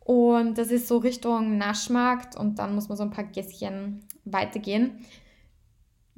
Und 0.01 0.59
das 0.59 0.73
ist 0.73 0.89
so 0.89 0.97
Richtung 0.99 1.57
Naschmarkt 1.57 2.35
und 2.35 2.59
dann 2.59 2.75
muss 2.75 2.89
man 2.89 2.99
so 2.99 3.05
ein 3.05 3.11
paar 3.13 3.23
Gässchen 3.23 4.01
weitergehen. 4.25 5.05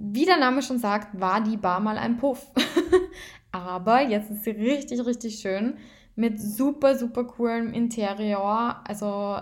Wie 0.04 0.24
der 0.24 0.36
Name 0.36 0.62
schon 0.62 0.80
sagt, 0.80 1.20
war 1.20 1.40
die 1.40 1.56
Bar 1.56 1.78
mal 1.78 1.96
ein 1.96 2.16
Puff. 2.16 2.50
Aber 3.52 4.02
jetzt 4.02 4.32
ist 4.32 4.42
sie 4.42 4.50
richtig, 4.50 5.06
richtig 5.06 5.38
schön 5.38 5.76
mit 6.16 6.40
super, 6.40 6.98
super 6.98 7.22
coolem 7.22 7.72
Interieur. 7.72 8.80
Also 8.84 9.38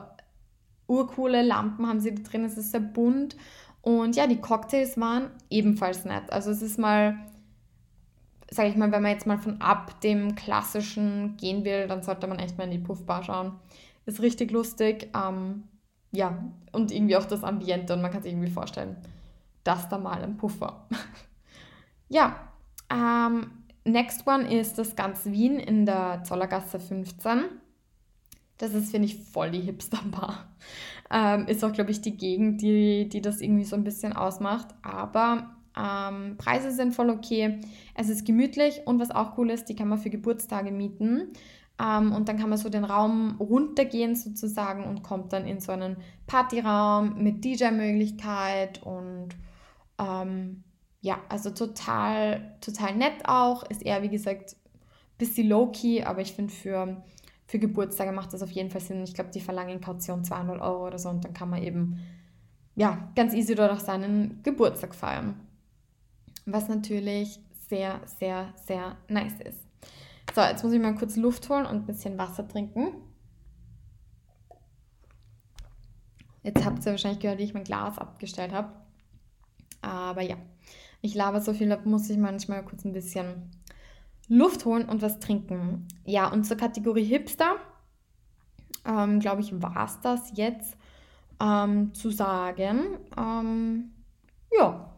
urcoole 0.87 1.41
Lampen 1.41 1.87
haben 1.87 2.01
sie 2.01 2.15
da 2.15 2.23
drin. 2.23 2.45
Es 2.45 2.59
ist 2.59 2.73
sehr 2.73 2.81
bunt. 2.81 3.39
Und 3.81 4.17
ja, 4.17 4.27
die 4.27 4.37
Cocktails 4.37 5.01
waren 5.01 5.31
ebenfalls 5.49 6.05
nett. 6.05 6.31
Also 6.31 6.51
es 6.51 6.61
ist 6.61 6.79
mal, 6.79 7.17
sage 8.51 8.69
ich 8.69 8.77
mal, 8.77 8.93
wenn 8.93 9.03
man 9.03 9.13
jetzt 9.13 9.27
mal 9.27 9.39
von 9.39 9.63
ab 9.63 9.99
dem 10.03 10.35
klassischen 10.35 11.39
gehen 11.39 11.65
will, 11.65 11.89
dann 11.89 12.03
sollte 12.03 12.27
man 12.27 12.39
echt 12.39 12.59
mal 12.59 12.65
in 12.65 12.73
die 12.73 12.79
Puffbar 12.79 13.25
schauen. 13.25 13.53
Ist 14.05 14.21
richtig 14.21 14.51
lustig. 14.51 15.09
Ähm, 15.17 15.63
ja, 16.13 16.45
und 16.73 16.93
irgendwie 16.93 17.17
auch 17.17 17.25
das 17.25 17.45
Ambiente 17.45 17.95
und 17.95 18.03
man 18.03 18.11
kann 18.11 18.23
sich 18.23 18.33
irgendwie 18.33 18.51
vorstellen, 18.51 18.99
dass 19.65 19.89
da 19.89 19.99
mal 19.99 20.23
ein 20.23 20.37
Puffer. 20.37 20.87
ja, 22.09 22.37
ähm, 22.91 23.51
next 23.85 24.27
one 24.27 24.53
ist 24.53 24.79
das 24.79 24.97
ganz 24.97 25.27
Wien 25.27 25.59
in 25.59 25.87
der 25.87 26.23
Zollergasse 26.25 26.81
15. 26.81 27.45
Das 28.59 28.75
ist, 28.75 28.91
finde 28.91 29.07
ich, 29.07 29.17
voll 29.17 29.51
die 29.51 29.61
Hipster-Bar. 29.61 30.47
Ähm, 31.13 31.49
ist 31.49 31.65
auch, 31.65 31.73
glaube 31.73 31.91
ich, 31.91 32.03
die 32.03 32.17
Gegend, 32.17 32.63
die, 32.63 33.09
die 33.09 33.21
das 33.21 33.41
irgendwie 33.41 33.65
so 33.65 33.75
ein 33.75 33.83
bisschen 33.83 34.13
ausmacht. 34.13 34.69
Aber 34.83 35.57
ähm, 35.77 36.37
Preise 36.39 36.71
sind 36.71 36.95
voll 36.95 37.11
okay. 37.11 37.59
Es 37.95 38.09
ist 38.09 38.25
gemütlich 38.25 38.83
und 38.85 39.01
was 39.01 39.11
auch 39.11 39.37
cool 39.37 39.51
ist, 39.51 39.65
die 39.65 39.75
kann 39.75 39.89
man 39.89 39.99
für 39.99 40.11
Geburtstage 40.11 40.71
mieten. 40.71 41.33
Ähm, 41.81 42.13
und 42.13 42.29
dann 42.29 42.39
kann 42.39 42.51
man 42.51 42.59
so 42.59 42.69
den 42.69 42.85
Raum 42.85 43.37
runtergehen 43.41 44.15
sozusagen 44.15 44.85
und 44.85 45.03
kommt 45.03 45.33
dann 45.33 45.47
in 45.47 45.61
so 45.61 45.73
einen 45.73 45.97
Partyraum 46.27 47.23
mit 47.23 47.45
DJ-Möglichkeit 47.45 48.83
und 48.83 49.31
ähm, 50.01 50.65
ja, 51.01 51.21
also 51.29 51.51
total, 51.51 52.57
total 52.61 52.97
nett 52.97 53.25
auch. 53.25 53.63
Ist 53.65 53.83
eher, 53.83 54.03
wie 54.03 54.09
gesagt, 54.09 54.53
ein 54.55 55.19
bisschen 55.19 55.49
low-key, 55.49 56.03
aber 56.03 56.21
ich 56.21 56.33
finde 56.33 56.53
für, 56.53 57.03
für 57.47 57.59
Geburtstage 57.59 58.13
macht 58.13 58.33
das 58.33 58.43
auf 58.43 58.51
jeden 58.51 58.71
Fall 58.71 58.81
Sinn. 58.81 59.03
Ich 59.05 59.15
glaube, 59.15 59.31
die 59.31 59.41
verlangen 59.41 59.81
Kaution 59.81 60.25
200 60.25 60.61
Euro 60.61 60.87
oder 60.87 60.99
so 60.99 61.09
und 61.09 61.25
dann 61.25 61.35
kann 61.35 61.51
man 61.51 61.63
eben 61.63 62.01
ja, 62.77 63.11
ganz 63.15 63.35
easy 63.35 63.55
dort 63.55 63.73
auch 63.73 63.81
seinen 63.81 64.43
Geburtstag 64.43 64.95
feiern. 64.95 65.39
Was 66.47 66.69
natürlich 66.69 67.41
sehr, 67.69 68.01
sehr, 68.07 68.55
sehr 68.67 68.97
nice 69.09 69.41
ist. 69.41 69.61
So, 70.35 70.41
jetzt 70.41 70.63
muss 70.63 70.73
ich 70.73 70.81
mal 70.81 70.95
kurz 70.95 71.17
Luft 71.17 71.49
holen 71.49 71.67
und 71.67 71.77
ein 71.77 71.87
bisschen 71.87 72.17
Wasser 72.17 72.47
trinken. 72.47 72.95
Jetzt 76.43 76.65
habt 76.65 76.87
ihr 76.87 76.93
wahrscheinlich 76.93 77.21
gehört, 77.21 77.39
wie 77.39 77.45
ich 77.45 77.55
mein 77.55 77.65
Glas 77.65 77.99
abgestellt 77.99 78.53
habe. 78.53 78.73
Aber 79.83 80.23
ja, 80.23 80.37
ich 81.01 81.15
laber 81.15 81.41
so 81.41 81.53
viel, 81.53 81.69
da 81.69 81.79
muss 81.85 82.11
ich 82.11 82.19
manchmal 82.19 82.65
kurz 82.65 82.85
ein 82.85 82.93
bisschen 82.93 83.51
Luft 84.29 84.65
holen 84.65 84.89
und 84.89 85.03
was 85.03 85.21
trinken. 85.21 85.89
Ja, 86.05 86.29
und 86.31 86.45
zur 86.45 86.57
Kategorie 86.57 87.05
Hipster, 87.05 87.57
ähm, 88.87 89.21
glaube 89.21 89.41
ich, 89.41 89.61
war 89.63 89.85
es 89.85 90.01
das 90.01 90.33
jetzt 90.35 90.77
ähm, 91.41 91.93
zu 91.95 92.11
sagen. 92.11 92.99
Ähm, 93.17 93.91
ja, 94.57 94.93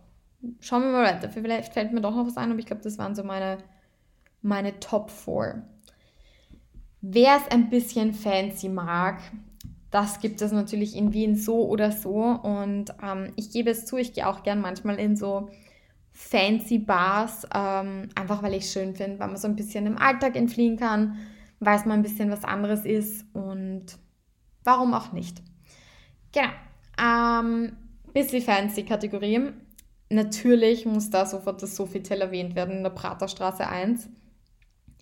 schauen 0.61 0.83
wir 0.83 0.93
mal 0.93 1.05
weiter. 1.05 1.31
Vielleicht 1.31 1.73
fällt 1.73 1.93
mir 1.93 2.01
doch 2.01 2.15
noch 2.15 2.27
was 2.27 2.37
ein, 2.37 2.51
aber 2.51 2.61
ich 2.61 2.67
glaube, 2.67 2.83
das 2.83 2.99
waren 2.99 3.15
so 3.15 3.23
meine 3.25 3.59
meine 4.43 4.79
Top 4.81 5.11
4. 5.11 5.62
Wer 7.01 7.37
es 7.37 7.51
ein 7.51 7.71
bisschen 7.71 8.12
fancy 8.12 8.69
mag, 8.69 9.21
das 9.92 10.20
gibt 10.20 10.40
es 10.40 10.52
natürlich 10.52 10.96
in 10.96 11.12
Wien 11.12 11.37
so 11.37 11.68
oder 11.68 11.92
so. 11.92 12.14
Und 12.14 12.87
ähm, 13.02 13.32
ich 13.37 13.52
gebe 13.52 13.70
es 13.70 13.84
zu, 13.84 13.99
ich 13.99 14.14
gehe 14.14 14.26
auch 14.26 14.42
gern 14.42 14.61
manchmal 14.61 14.99
in 14.99 15.16
so 15.16 15.50
fancy 16.11 16.78
Bars, 16.78 17.46
ähm, 17.54 18.08
einfach 18.14 18.42
weil 18.42 18.54
ich 18.54 18.64
es 18.64 18.72
schön 18.72 18.94
finde, 18.96 19.18
weil 19.18 19.28
man 19.28 19.37
so 19.37 19.46
ein 19.46 19.54
bisschen 19.54 19.87
im 19.87 19.99
Alltag 19.99 20.34
entfliehen 20.34 20.78
kann, 20.78 21.18
weiß 21.61 21.84
man 21.84 22.00
ein 22.00 22.02
bisschen 22.02 22.30
was 22.30 22.42
anderes 22.42 22.87
ist 22.87 23.26
und 23.34 23.99
warum 24.64 24.94
auch 24.94 25.12
nicht. 25.12 25.42
Genau. 26.32 26.49
Ähm, 26.99 27.76
bisschen 28.14 28.42
fancy 28.42 28.84
Kategorie. 28.84 29.52
Natürlich 30.08 30.87
muss 30.87 31.11
da 31.11 31.26
sofort 31.26 31.62
das 31.62 31.76
Sofitel 31.76 32.20
erwähnt 32.20 32.54
werden 32.54 32.78
in 32.78 32.82
der 32.82 32.90
Praterstraße 32.90 33.66
1. 33.68 34.08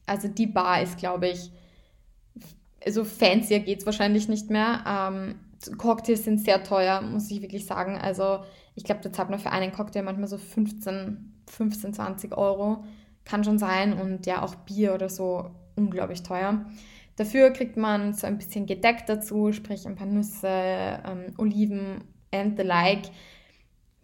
Also 0.07 0.27
die 0.27 0.47
Bar 0.49 0.83
ist, 0.83 0.99
glaube 0.99 1.29
ich, 1.29 1.53
so 2.89 3.05
fancier 3.05 3.61
geht 3.61 3.81
es 3.81 3.87
wahrscheinlich 3.87 4.29
nicht 4.29 4.51
mehr. 4.51 4.85
Ähm, 4.87 5.35
Cocktails 5.77 6.25
sind 6.25 6.41
sehr 6.41 6.65
teuer, 6.65 7.03
muss 7.03 7.31
ich 7.31 7.43
wirklich 7.43 7.67
sagen. 7.67 7.99
Also 7.99 8.41
ich 8.75 8.85
glaube, 8.85 9.01
da 9.03 9.13
zahlt 9.13 9.31
man 9.31 9.39
für 9.39 9.53
einen 9.53 9.73
Cocktail 9.73 10.03
manchmal 10.03 10.29
so 10.29 10.39
15, 10.39 11.43
15, 11.47 11.95
20 11.95 12.37
Euro. 12.37 12.85
Kann 13.25 13.45
schon 13.45 13.59
sein. 13.59 13.93
Und 13.93 14.27
ja, 14.27 14.43
auch 14.43 14.55
Bier 14.55 14.95
oder 14.95 15.09
so 15.09 15.51
unglaublich 15.77 16.23
teuer. 16.23 16.65
Dafür 17.17 17.51
kriegt 17.51 17.77
man 17.77 18.15
so 18.15 18.27
ein 18.27 18.39
bisschen 18.39 18.65
gedeckt 18.65 19.09
dazu, 19.09 19.53
sprich 19.53 19.87
ein 19.87 19.97
paar 19.97 20.07
Nüsse, 20.07 20.49
ähm, 20.49 21.35
Oliven 21.37 22.05
and 22.33 22.57
the 22.57 22.65
like. 22.65 23.11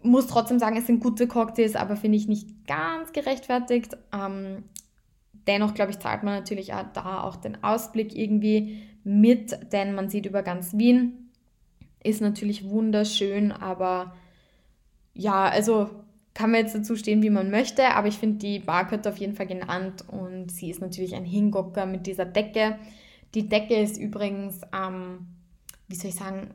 Muss 0.03 0.27
trotzdem 0.27 0.59
sagen, 0.59 0.77
es 0.77 0.87
sind 0.87 1.03
gute 1.03 1.27
Cocktails, 1.27 1.77
aber 1.77 1.97
finde 1.97 2.19
ich 2.19 2.29
nicht 2.29 2.67
ganz 2.67 3.13
gerechtfertigt. 3.13 3.97
Ähm, 4.13 4.65
Dennoch, 5.47 5.75
glaube 5.75 5.93
ich, 5.93 5.99
zahlt 5.99 6.23
man 6.23 6.35
natürlich 6.35 6.75
auch 6.75 6.85
da 6.93 7.23
auch 7.23 7.37
den 7.37 7.63
Ausblick 7.63 8.17
irgendwie 8.17 8.83
mit, 9.05 9.73
denn 9.73 9.95
man 9.95 10.09
sieht 10.09 10.27
über 10.27 10.43
ganz 10.43 10.77
Wien. 10.77 11.31
Ist 12.03 12.21
natürlich 12.21 12.69
wunderschön, 12.69 13.53
aber 13.53 14.15
ja, 15.15 15.49
also 15.49 15.91
kann 16.35 16.51
man 16.51 16.61
jetzt 16.61 16.75
dazu 16.75 16.97
stehen, 16.97 17.23
wie 17.23 17.31
man 17.31 17.51
möchte, 17.51 17.95
aber 17.95 18.09
ich 18.09 18.19
finde 18.19 18.39
die 18.39 18.59
Bar 18.59 18.89
auf 19.07 19.17
jeden 19.17 19.35
Fall 19.35 19.47
genannt 19.47 20.05
und 20.07 20.51
sie 20.51 20.71
ist 20.71 20.81
natürlich 20.81 21.15
ein 21.15 21.25
Hingucker 21.25 21.87
mit 21.87 22.07
dieser 22.07 22.27
Decke. 22.27 22.79
Die 23.35 23.49
Decke 23.49 23.77
ist 23.77 23.97
übrigens, 23.97 24.61
ähm, 24.77 25.29
wie 25.89 25.95
soll 25.95 26.11
ich 26.11 26.17
sagen, 26.17 26.51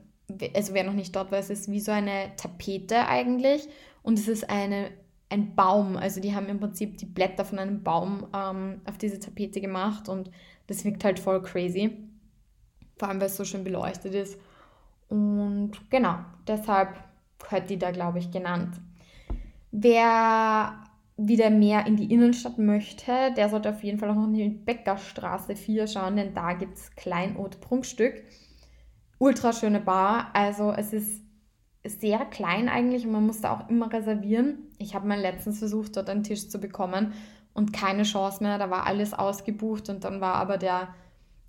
also 0.55 0.73
wer 0.73 0.83
noch 0.83 0.93
nicht 0.93 1.15
dort 1.15 1.31
war, 1.31 1.39
es 1.39 1.49
ist 1.49 1.71
wie 1.71 1.79
so 1.79 1.91
eine 1.91 2.35
Tapete 2.37 3.07
eigentlich 3.07 3.67
und 4.03 4.19
es 4.19 4.27
ist 4.27 4.49
eine 4.49 4.91
ein 5.31 5.55
Baum. 5.55 5.97
Also 5.97 6.21
die 6.21 6.35
haben 6.35 6.47
im 6.47 6.59
Prinzip 6.59 6.97
die 6.97 7.05
Blätter 7.05 7.45
von 7.45 7.59
einem 7.59 7.83
Baum 7.83 8.27
ähm, 8.35 8.81
auf 8.85 8.97
diese 8.97 9.19
Tapete 9.19 9.61
gemacht 9.61 10.09
und 10.09 10.29
das 10.67 10.83
wirkt 10.85 11.03
halt 11.03 11.19
voll 11.19 11.41
crazy. 11.41 11.97
Vor 12.97 13.09
allem, 13.09 13.19
weil 13.19 13.27
es 13.27 13.37
so 13.37 13.45
schön 13.45 13.63
beleuchtet 13.63 14.13
ist. 14.13 14.37
Und 15.09 15.71
genau, 15.89 16.17
deshalb 16.47 16.95
gehört 17.39 17.69
die 17.69 17.77
da, 17.77 17.91
glaube 17.91 18.19
ich, 18.19 18.31
genannt. 18.31 18.79
Wer 19.71 20.83
wieder 21.17 21.49
mehr 21.49 21.85
in 21.85 21.95
die 21.95 22.11
Innenstadt 22.11 22.57
möchte, 22.57 23.33
der 23.35 23.49
sollte 23.49 23.69
auf 23.69 23.83
jeden 23.83 23.99
Fall 23.99 24.09
auch 24.09 24.15
noch 24.15 24.27
in 24.27 24.33
die 24.33 24.49
Bäckerstraße 24.49 25.55
4 25.55 25.87
schauen, 25.87 26.15
denn 26.15 26.33
da 26.33 26.53
gibt 26.53 26.77
es 26.77 26.95
Kleinod 26.95 27.61
Prunkstück. 27.61 28.23
Ultra 29.17 29.53
schöne 29.53 29.79
Bar. 29.79 30.31
Also 30.33 30.71
es 30.71 30.93
ist 30.93 31.20
sehr 31.85 32.19
klein 32.25 32.69
eigentlich 32.69 33.05
und 33.05 33.11
man 33.11 33.25
musste 33.25 33.49
auch 33.49 33.69
immer 33.69 33.91
reservieren. 33.91 34.59
Ich 34.77 34.93
habe 34.93 35.07
mal 35.07 35.19
letztens 35.19 35.59
versucht, 35.59 35.97
dort 35.97 36.09
einen 36.09 36.23
Tisch 36.23 36.49
zu 36.49 36.59
bekommen 36.59 37.13
und 37.53 37.73
keine 37.73 38.03
Chance 38.03 38.43
mehr. 38.43 38.57
Da 38.57 38.69
war 38.69 38.85
alles 38.85 39.13
ausgebucht 39.13 39.89
und 39.89 40.03
dann 40.03 40.21
war 40.21 40.35
aber 40.35 40.57
der, 40.57 40.89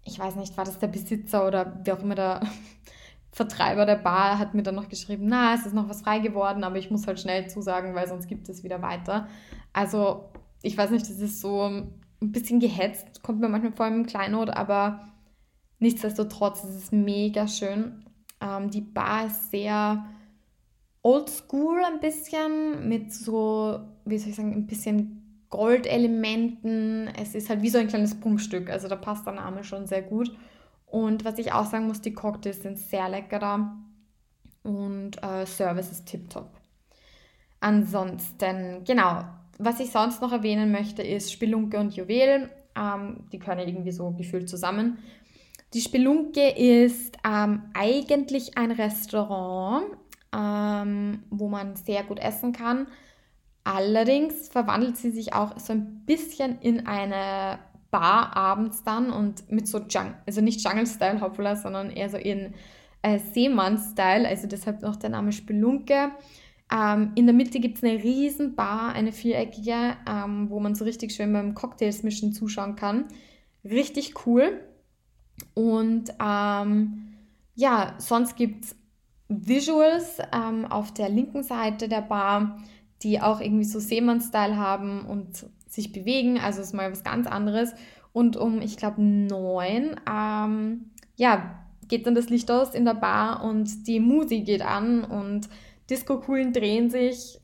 ich 0.04 0.18
weiß 0.18 0.36
nicht, 0.36 0.56
war 0.56 0.64
das 0.64 0.78
der 0.78 0.88
Besitzer 0.88 1.46
oder 1.46 1.80
wer 1.84 1.94
auch 1.94 2.02
immer 2.02 2.14
der 2.14 2.40
Vertreiber 3.32 3.86
der 3.86 3.96
Bar, 3.96 4.38
hat 4.38 4.54
mir 4.54 4.62
dann 4.62 4.74
noch 4.74 4.88
geschrieben, 4.88 5.24
na, 5.26 5.54
es 5.54 5.64
ist 5.64 5.74
noch 5.74 5.88
was 5.88 6.02
frei 6.02 6.18
geworden, 6.18 6.64
aber 6.64 6.76
ich 6.76 6.90
muss 6.90 7.06
halt 7.06 7.18
schnell 7.20 7.48
zusagen, 7.48 7.94
weil 7.94 8.06
sonst 8.06 8.28
gibt 8.28 8.48
es 8.48 8.62
wieder 8.62 8.82
weiter. 8.82 9.26
Also 9.72 10.30
ich 10.62 10.76
weiß 10.76 10.90
nicht, 10.90 11.08
das 11.08 11.18
ist 11.18 11.40
so 11.40 11.62
ein 11.62 11.92
bisschen 12.20 12.60
gehetzt, 12.60 13.22
kommt 13.22 13.40
mir 13.40 13.48
manchmal 13.48 13.72
vor 13.72 13.86
im 13.86 14.06
Kleinod, 14.06 14.50
aber 14.50 15.00
nichtsdestotrotz, 15.78 16.62
es 16.64 16.76
ist 16.76 16.92
mega 16.92 17.48
schön. 17.48 18.04
Ähm, 18.40 18.70
die 18.70 18.80
Bar 18.80 19.26
ist 19.26 19.50
sehr 19.50 20.04
oldschool 21.02 21.82
ein 21.84 22.00
bisschen 22.00 22.88
mit 22.88 23.12
so, 23.12 23.80
wie 24.04 24.18
soll 24.18 24.30
ich 24.30 24.36
sagen, 24.36 24.52
ein 24.52 24.66
bisschen 24.66 25.44
Goldelementen. 25.50 27.08
Es 27.20 27.34
ist 27.34 27.50
halt 27.50 27.62
wie 27.62 27.68
so 27.68 27.78
ein 27.78 27.88
kleines 27.88 28.18
Prunkstück, 28.18 28.70
also 28.70 28.88
da 28.88 28.96
passt 28.96 29.26
der 29.26 29.34
Name 29.34 29.64
schon 29.64 29.86
sehr 29.86 30.02
gut. 30.02 30.30
Und 30.86 31.24
was 31.24 31.38
ich 31.38 31.52
auch 31.52 31.66
sagen 31.66 31.86
muss, 31.86 32.00
die 32.00 32.14
Cocktails 32.14 32.62
sind 32.62 32.78
sehr 32.78 33.08
lecker 33.08 33.38
da 33.38 33.76
und 34.62 35.22
äh, 35.22 35.46
Service 35.46 35.90
ist 35.90 36.06
tiptop. 36.06 36.50
Ansonsten, 37.60 38.84
genau, 38.84 39.24
was 39.58 39.80
ich 39.80 39.90
sonst 39.90 40.20
noch 40.20 40.32
erwähnen 40.32 40.72
möchte, 40.72 41.02
ist 41.02 41.32
Spelunke 41.32 41.78
und 41.78 41.94
Juwel. 41.94 42.50
Ähm, 42.76 43.24
die 43.32 43.38
können 43.38 43.66
irgendwie 43.68 43.92
so 43.92 44.10
gefühlt 44.10 44.48
zusammen. 44.48 44.98
Die 45.74 45.80
Spelunke 45.80 46.50
ist 46.50 47.16
ähm, 47.26 47.62
eigentlich 47.72 48.58
ein 48.58 48.72
Restaurant 48.72 49.84
ähm, 50.34 51.22
wo 51.30 51.48
man 51.48 51.76
sehr 51.76 52.02
gut 52.04 52.18
essen 52.18 52.52
kann. 52.52 52.86
Allerdings 53.64 54.48
verwandelt 54.48 54.96
sie 54.96 55.10
sich 55.10 55.34
auch 55.34 55.58
so 55.58 55.72
ein 55.72 56.04
bisschen 56.04 56.60
in 56.60 56.86
eine 56.86 57.58
Bar 57.90 58.36
abends 58.36 58.82
dann 58.82 59.10
und 59.10 59.50
mit 59.50 59.68
so, 59.68 59.78
Jung 59.78 60.14
also 60.26 60.40
nicht 60.40 60.64
Jungle-Style 60.64 61.20
hoppla, 61.20 61.56
sondern 61.56 61.90
eher 61.90 62.08
so 62.08 62.16
in 62.16 62.54
äh, 63.02 63.18
Seemann-Style, 63.18 64.26
also 64.26 64.48
deshalb 64.48 64.82
noch 64.82 64.96
der 64.96 65.10
Name 65.10 65.32
Spelunke. 65.32 66.12
Ähm, 66.72 67.12
in 67.16 67.26
der 67.26 67.34
Mitte 67.34 67.60
gibt 67.60 67.76
es 67.76 67.84
eine 67.84 68.02
riesen 68.02 68.54
Bar, 68.54 68.94
eine 68.94 69.12
viereckige, 69.12 69.96
ähm, 70.08 70.48
wo 70.48 70.58
man 70.58 70.74
so 70.74 70.84
richtig 70.84 71.12
schön 71.12 71.32
beim 71.32 71.54
Cocktails 71.54 72.02
mischen 72.02 72.32
zuschauen 72.32 72.76
kann. 72.76 73.04
Richtig 73.64 74.26
cool. 74.26 74.60
Und 75.54 76.14
ähm, 76.18 77.12
ja, 77.54 77.94
sonst 77.98 78.36
gibt 78.36 78.64
es 78.64 78.76
Visuals 79.28 80.18
ähm, 80.32 80.66
auf 80.66 80.92
der 80.92 81.08
linken 81.08 81.42
Seite 81.42 81.88
der 81.88 82.02
Bar, 82.02 82.58
die 83.02 83.20
auch 83.20 83.40
irgendwie 83.40 83.64
so 83.64 83.80
Seemann-Style 83.80 84.56
haben 84.56 85.06
und 85.06 85.46
sich 85.68 85.92
bewegen. 85.92 86.38
Also 86.38 86.60
ist 86.60 86.74
mal 86.74 86.90
was 86.92 87.04
ganz 87.04 87.26
anderes. 87.26 87.72
Und 88.12 88.36
um, 88.36 88.60
ich 88.60 88.76
glaube, 88.76 89.02
neun, 89.02 89.96
ähm, 90.10 90.90
ja, 91.16 91.62
geht 91.88 92.06
dann 92.06 92.14
das 92.14 92.30
Licht 92.30 92.50
aus 92.50 92.74
in 92.74 92.84
der 92.84 92.94
Bar 92.94 93.44
und 93.44 93.86
die 93.86 94.00
Musik 94.00 94.46
geht 94.46 94.62
an 94.62 95.04
und 95.04 95.48
Disco-Kugeln 95.90 96.52
drehen 96.52 96.90
sich, 96.90 97.38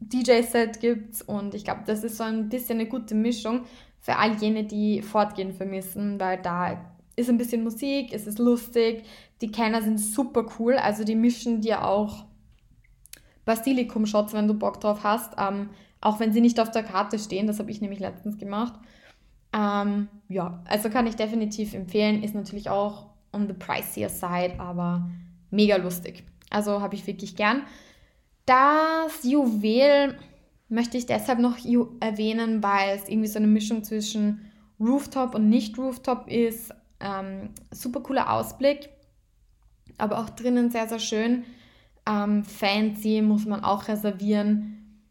DJ-Set 0.00 0.80
gibt's 0.80 1.22
und 1.22 1.54
ich 1.54 1.64
glaube, 1.64 1.82
das 1.86 2.04
ist 2.04 2.16
so 2.16 2.24
ein 2.24 2.48
bisschen 2.48 2.80
eine 2.80 2.88
gute 2.88 3.14
Mischung 3.14 3.62
für 4.00 4.16
all 4.16 4.34
jene, 4.34 4.64
die 4.64 5.02
Fortgehen 5.02 5.52
vermissen, 5.52 6.18
weil 6.18 6.40
da 6.42 6.84
ist 7.14 7.28
ein 7.28 7.38
bisschen 7.38 7.62
Musik, 7.62 8.12
es 8.12 8.26
ist 8.26 8.38
lustig, 8.38 9.04
die 9.42 9.50
Kenner 9.50 9.82
sind 9.82 9.98
super 9.98 10.46
cool, 10.58 10.74
also 10.74 11.04
die 11.04 11.16
mischen 11.16 11.60
dir 11.60 11.84
auch 11.84 12.24
Basilikum-Shots, 13.44 14.32
wenn 14.32 14.46
du 14.46 14.54
Bock 14.54 14.80
drauf 14.80 15.00
hast, 15.02 15.34
ähm, 15.36 15.70
auch 16.00 16.20
wenn 16.20 16.32
sie 16.32 16.40
nicht 16.40 16.60
auf 16.60 16.70
der 16.70 16.84
Karte 16.84 17.18
stehen, 17.18 17.46
das 17.46 17.58
habe 17.58 17.70
ich 17.70 17.80
nämlich 17.80 18.00
letztens 18.00 18.38
gemacht. 18.38 18.74
Ähm, 19.52 20.08
ja, 20.28 20.62
also 20.66 20.88
kann 20.88 21.06
ich 21.06 21.16
definitiv 21.16 21.74
empfehlen, 21.74 22.22
ist 22.22 22.34
natürlich 22.34 22.70
auch 22.70 23.08
on 23.32 23.48
the 23.48 23.52
pricier 23.52 24.08
side, 24.08 24.54
aber 24.58 25.10
mega 25.50 25.76
lustig. 25.76 26.24
Also 26.50 26.80
habe 26.80 26.94
ich 26.94 27.06
wirklich 27.06 27.36
gern. 27.36 27.62
Das 28.46 29.24
Juwel 29.24 30.16
möchte 30.68 30.98
ich 30.98 31.06
deshalb 31.06 31.38
noch 31.38 31.58
erwähnen, 32.00 32.62
weil 32.62 32.96
es 32.96 33.08
irgendwie 33.08 33.28
so 33.28 33.38
eine 33.38 33.46
Mischung 33.46 33.84
zwischen 33.84 34.50
Rooftop 34.80 35.34
und 35.34 35.48
Nicht-Rooftop 35.48 36.28
ist. 36.28 36.72
Ähm, 37.00 37.50
super 37.70 38.00
cooler 38.00 38.32
Ausblick, 38.32 38.90
aber 39.98 40.18
auch 40.18 40.30
drinnen 40.30 40.70
sehr, 40.70 40.88
sehr 40.88 40.98
schön. 40.98 41.44
Ähm, 42.06 42.44
fancy 42.44 43.22
muss 43.22 43.46
man 43.46 43.62
auch 43.62 43.88
reservieren. 43.88 45.02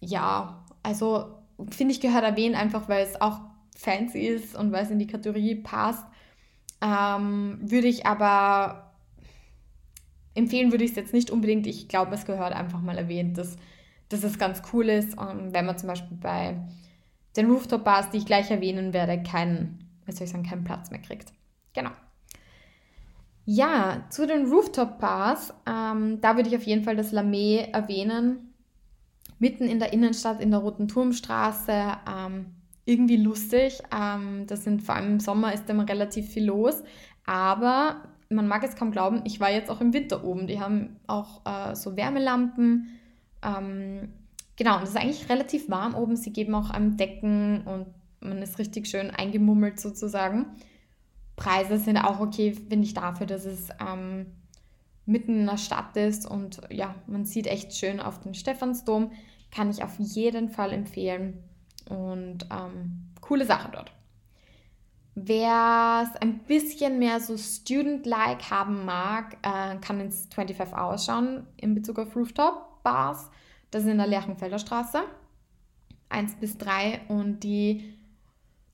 Ja, 0.00 0.64
also 0.82 1.36
finde 1.70 1.92
ich 1.92 2.00
gehört 2.00 2.24
erwähnt, 2.24 2.56
einfach 2.56 2.88
weil 2.88 3.04
es 3.04 3.20
auch 3.20 3.40
fancy 3.76 4.20
ist 4.20 4.56
und 4.56 4.72
weil 4.72 4.84
es 4.84 4.90
in 4.90 4.98
die 4.98 5.06
Kategorie 5.06 5.56
passt. 5.56 6.04
Ähm, 6.80 7.58
würde 7.62 7.88
ich 7.88 8.06
aber 8.06 8.92
empfehlen, 10.34 10.70
würde 10.70 10.84
ich 10.84 10.90
es 10.90 10.96
jetzt 10.96 11.14
nicht 11.14 11.30
unbedingt. 11.30 11.66
Ich 11.66 11.88
glaube, 11.88 12.14
es 12.14 12.26
gehört 12.26 12.52
einfach 12.52 12.80
mal 12.80 12.98
erwähnt, 12.98 13.38
dass, 13.38 13.56
dass 14.08 14.22
es 14.22 14.38
ganz 14.38 14.62
cool 14.72 14.88
ist, 14.88 15.16
ähm, 15.18 15.52
wenn 15.52 15.66
man 15.66 15.78
zum 15.78 15.88
Beispiel 15.88 16.16
bei 16.16 16.60
den 17.36 17.50
Rooftop-Bars, 17.50 18.10
die 18.10 18.18
ich 18.18 18.26
gleich 18.26 18.50
erwähnen 18.50 18.92
werde, 18.92 19.22
keinen, 19.22 19.90
wie 20.04 20.12
soll 20.12 20.24
ich 20.24 20.30
sagen, 20.30 20.46
keinen 20.46 20.64
Platz 20.64 20.90
mehr 20.90 21.00
kriegt. 21.00 21.32
Genau. 21.72 21.90
Ja, 23.48 24.04
zu 24.10 24.26
den 24.26 24.46
Rooftop-Bars, 24.46 25.54
ähm, 25.66 26.20
da 26.20 26.34
würde 26.34 26.48
ich 26.48 26.56
auf 26.56 26.64
jeden 26.64 26.82
Fall 26.82 26.96
das 26.96 27.12
Lamé 27.12 27.70
erwähnen. 27.70 28.52
Mitten 29.38 29.68
in 29.68 29.78
der 29.78 29.92
Innenstadt, 29.92 30.40
in 30.40 30.50
der 30.50 30.60
Roten 30.60 30.88
Turmstraße. 30.88 31.92
Ähm, 32.08 32.46
irgendwie 32.86 33.16
lustig. 33.16 33.80
Ähm, 33.94 34.46
das 34.48 34.64
sind 34.64 34.82
vor 34.82 34.96
allem 34.96 35.12
im 35.12 35.20
Sommer 35.20 35.54
ist 35.54 35.70
immer 35.70 35.88
relativ 35.88 36.28
viel 36.28 36.46
los. 36.46 36.82
Aber 37.24 38.02
man 38.30 38.48
mag 38.48 38.64
es 38.64 38.74
kaum 38.74 38.90
glauben, 38.90 39.22
ich 39.24 39.38
war 39.38 39.52
jetzt 39.52 39.70
auch 39.70 39.80
im 39.80 39.92
Winter 39.92 40.24
oben. 40.24 40.48
Die 40.48 40.60
haben 40.60 40.96
auch 41.06 41.42
äh, 41.44 41.76
so 41.76 41.96
Wärmelampen. 41.96 42.98
Ähm, 43.42 44.08
genau, 44.56 44.78
und 44.78 44.82
es 44.82 44.90
ist 44.90 44.96
eigentlich 44.96 45.28
relativ 45.28 45.70
warm 45.70 45.94
oben. 45.94 46.16
Sie 46.16 46.32
geben 46.32 46.54
auch 46.56 46.70
einem 46.70 46.96
Decken 46.96 47.62
und 47.62 47.86
man 48.18 48.42
ist 48.42 48.58
richtig 48.58 48.88
schön 48.88 49.10
eingemummelt 49.10 49.78
sozusagen. 49.78 50.46
Preise 51.36 51.78
sind 51.78 51.98
auch 51.98 52.20
okay, 52.20 52.52
finde 52.52 52.86
ich, 52.86 52.94
dafür, 52.94 53.26
dass 53.26 53.44
es 53.44 53.68
ähm, 53.80 54.26
mitten 55.04 55.40
in 55.40 55.46
der 55.46 55.58
Stadt 55.58 55.96
ist 55.96 56.28
und 56.28 56.60
ja, 56.70 56.94
man 57.06 57.24
sieht 57.24 57.46
echt 57.46 57.74
schön 57.74 58.00
auf 58.00 58.20
den 58.20 58.34
Stephansdom. 58.34 59.12
Kann 59.52 59.70
ich 59.70 59.84
auf 59.84 59.98
jeden 59.98 60.48
Fall 60.48 60.72
empfehlen. 60.72 61.44
Und 61.88 62.46
ähm, 62.50 63.12
coole 63.20 63.46
Sache 63.46 63.70
dort. 63.72 63.92
Wer 65.14 66.04
es 66.04 66.20
ein 66.20 66.40
bisschen 66.40 66.98
mehr 66.98 67.20
so 67.20 67.38
student-like 67.38 68.50
haben 68.50 68.84
mag, 68.84 69.38
äh, 69.42 69.76
kann 69.76 70.00
ins 70.00 70.28
25 70.34 70.76
Hours 70.76 71.06
schauen 71.06 71.46
in 71.56 71.74
Bezug 71.74 71.98
auf 71.98 72.14
Rooftop-Bars. 72.14 73.30
Das 73.70 73.84
ist 73.84 73.88
in 73.88 73.98
der 73.98 74.08
Lerchenfelder 74.08 74.58
Straße. 74.58 75.04
1 76.08 76.34
bis 76.36 76.58
3 76.58 77.02
und 77.08 77.40
die 77.40 77.95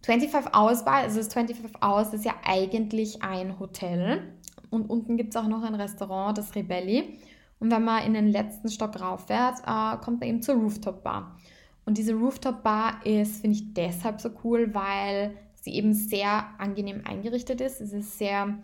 25 0.03 0.55
Hours 0.55 0.85
Bar, 0.85 0.97
also 0.97 1.19
das 1.19 1.33
25 1.33 1.83
Hours 1.83 2.13
ist 2.13 2.25
ja 2.25 2.35
eigentlich 2.45 3.23
ein 3.23 3.59
Hotel 3.59 4.23
und 4.71 4.91
unten 4.91 5.17
gibt 5.17 5.35
es 5.35 5.41
auch 5.41 5.47
noch 5.47 5.63
ein 5.63 5.75
Restaurant, 5.75 6.37
das 6.37 6.55
Rebelli. 6.55 7.19
Und 7.61 7.71
wenn 7.71 7.85
man 7.85 8.05
in 8.05 8.15
den 8.15 8.29
letzten 8.29 8.69
Stock 8.69 9.01
rauffährt, 9.01 9.61
äh, 9.61 9.97
kommt 10.03 10.21
man 10.21 10.29
eben 10.29 10.43
zur 10.43 10.57
Rooftop 10.57 11.05
Bar. 11.05 11.37
Und 11.85 11.99
diese 11.99 12.15
Rooftop 12.15 12.63
Bar 12.63 13.05
ist, 13.05 13.41
finde 13.41 13.59
ich, 13.59 13.75
deshalb 13.75 14.21
so 14.21 14.31
cool, 14.43 14.75
weil 14.75 15.37
sie 15.61 15.75
eben 15.75 15.95
sehr 15.95 16.47
angenehm 16.59 17.03
eingerichtet 17.05 17.61
ist. 17.61 17.81
Es 17.81 17.93
ist 17.93 18.19
sehr 18.19 18.59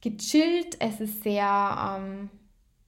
gechillt, 0.00 0.76
es 0.80 1.00
ist 1.00 1.22
sehr 1.22 1.98
ähm, 1.98 2.30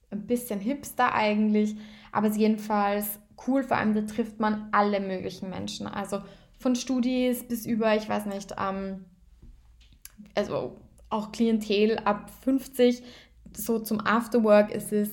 ein 0.09 0.25
bisschen 0.25 0.59
hipster 0.59 1.13
eigentlich, 1.13 1.75
aber 2.11 2.27
es 2.27 2.33
ist 2.33 2.39
jedenfalls 2.39 3.19
cool. 3.45 3.63
Vor 3.63 3.77
allem, 3.77 3.93
da 3.93 4.01
trifft 4.01 4.39
man 4.39 4.69
alle 4.71 4.99
möglichen 4.99 5.49
Menschen. 5.49 5.85
Also 5.87 6.21
von 6.61 6.75
Studis 6.75 7.43
bis 7.47 7.65
über, 7.65 7.95
ich 7.95 8.07
weiß 8.07 8.27
nicht, 8.27 8.55
ähm, 8.57 9.05
also 10.35 10.77
auch 11.09 11.31
Klientel 11.31 11.97
ab 11.99 12.31
50, 12.43 13.03
so 13.55 13.79
zum 13.79 13.99
Afterwork 13.99 14.71
ist 14.71 14.93
es 14.93 15.09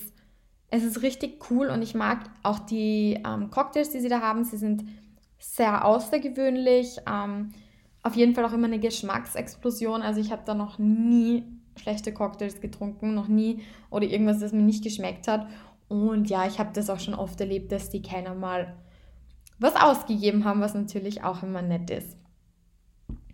es 0.70 0.84
ist 0.84 1.02
richtig 1.02 1.50
cool 1.50 1.68
und 1.68 1.82
ich 1.82 1.94
mag 1.94 2.24
auch 2.42 2.58
die 2.58 3.18
ähm, 3.26 3.50
Cocktails, 3.50 3.90
die 3.90 4.00
sie 4.00 4.08
da 4.08 4.20
haben. 4.20 4.44
Sie 4.44 4.58
sind 4.58 4.84
sehr 5.38 5.84
außergewöhnlich. 5.84 6.98
Ähm, 7.10 7.50
auf 8.02 8.16
jeden 8.16 8.34
Fall 8.34 8.44
auch 8.44 8.52
immer 8.52 8.66
eine 8.66 8.78
Geschmacksexplosion. 8.78 10.02
Also 10.02 10.20
ich 10.20 10.30
habe 10.30 10.42
da 10.44 10.54
noch 10.54 10.78
nie 10.78 11.44
schlechte 11.76 12.12
Cocktails 12.12 12.60
getrunken, 12.60 13.14
noch 13.14 13.28
nie 13.28 13.62
oder 13.90 14.06
irgendwas, 14.06 14.40
das 14.40 14.52
mir 14.52 14.62
nicht 14.62 14.84
geschmeckt 14.84 15.26
hat. 15.26 15.46
Und 15.88 16.28
ja, 16.28 16.46
ich 16.46 16.58
habe 16.58 16.70
das 16.74 16.90
auch 16.90 17.00
schon 17.00 17.14
oft 17.14 17.40
erlebt, 17.40 17.72
dass 17.72 17.88
die 17.88 18.02
Kenner 18.02 18.34
mal 18.34 18.76
was 19.58 19.74
ausgegeben 19.76 20.44
haben, 20.44 20.60
was 20.60 20.74
natürlich 20.74 21.24
auch 21.24 21.42
immer 21.42 21.62
nett 21.62 21.90
ist. 21.90 22.16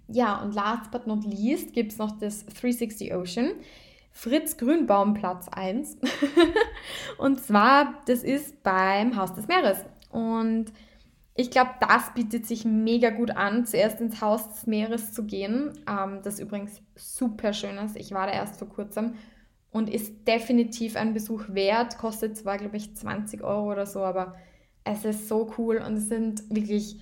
Ja, 0.08 0.42
und 0.42 0.54
last 0.54 0.90
but 0.90 1.06
not 1.06 1.24
least 1.24 1.72
gibt 1.72 1.92
es 1.92 1.98
noch 1.98 2.18
das 2.18 2.44
360 2.46 3.14
Ocean. 3.14 3.52
Fritz 4.10 4.56
Grünbaum 4.56 5.14
Platz 5.14 5.48
1. 5.48 5.96
und 7.18 7.40
zwar, 7.40 8.00
das 8.06 8.22
ist 8.22 8.62
beim 8.62 9.16
Haus 9.16 9.34
des 9.34 9.48
Meeres. 9.48 9.78
Und 10.10 10.66
ich 11.34 11.50
glaube, 11.50 11.70
das 11.80 12.14
bietet 12.14 12.46
sich 12.46 12.64
mega 12.64 13.10
gut 13.10 13.32
an, 13.32 13.66
zuerst 13.66 14.00
ins 14.00 14.20
Haus 14.20 14.48
des 14.50 14.66
Meeres 14.68 15.12
zu 15.12 15.24
gehen. 15.24 15.72
Ähm, 15.88 16.20
das 16.22 16.38
übrigens 16.38 16.80
super 16.94 17.52
schön 17.52 17.76
ist. 17.78 17.96
Ich 17.96 18.12
war 18.12 18.28
da 18.28 18.32
erst 18.32 18.56
vor 18.56 18.68
kurzem 18.68 19.14
und 19.72 19.90
ist 19.90 20.28
definitiv 20.28 20.94
ein 20.94 21.12
Besuch 21.12 21.48
wert. 21.48 21.98
Kostet 21.98 22.36
zwar, 22.36 22.58
glaube 22.58 22.76
ich, 22.76 22.94
20 22.94 23.42
Euro 23.42 23.72
oder 23.72 23.86
so, 23.86 24.04
aber 24.04 24.36
es 24.84 25.04
ist 25.04 25.28
so 25.28 25.52
cool 25.58 25.78
und 25.78 25.94
es 25.94 26.08
sind 26.08 26.42
wirklich, 26.54 27.00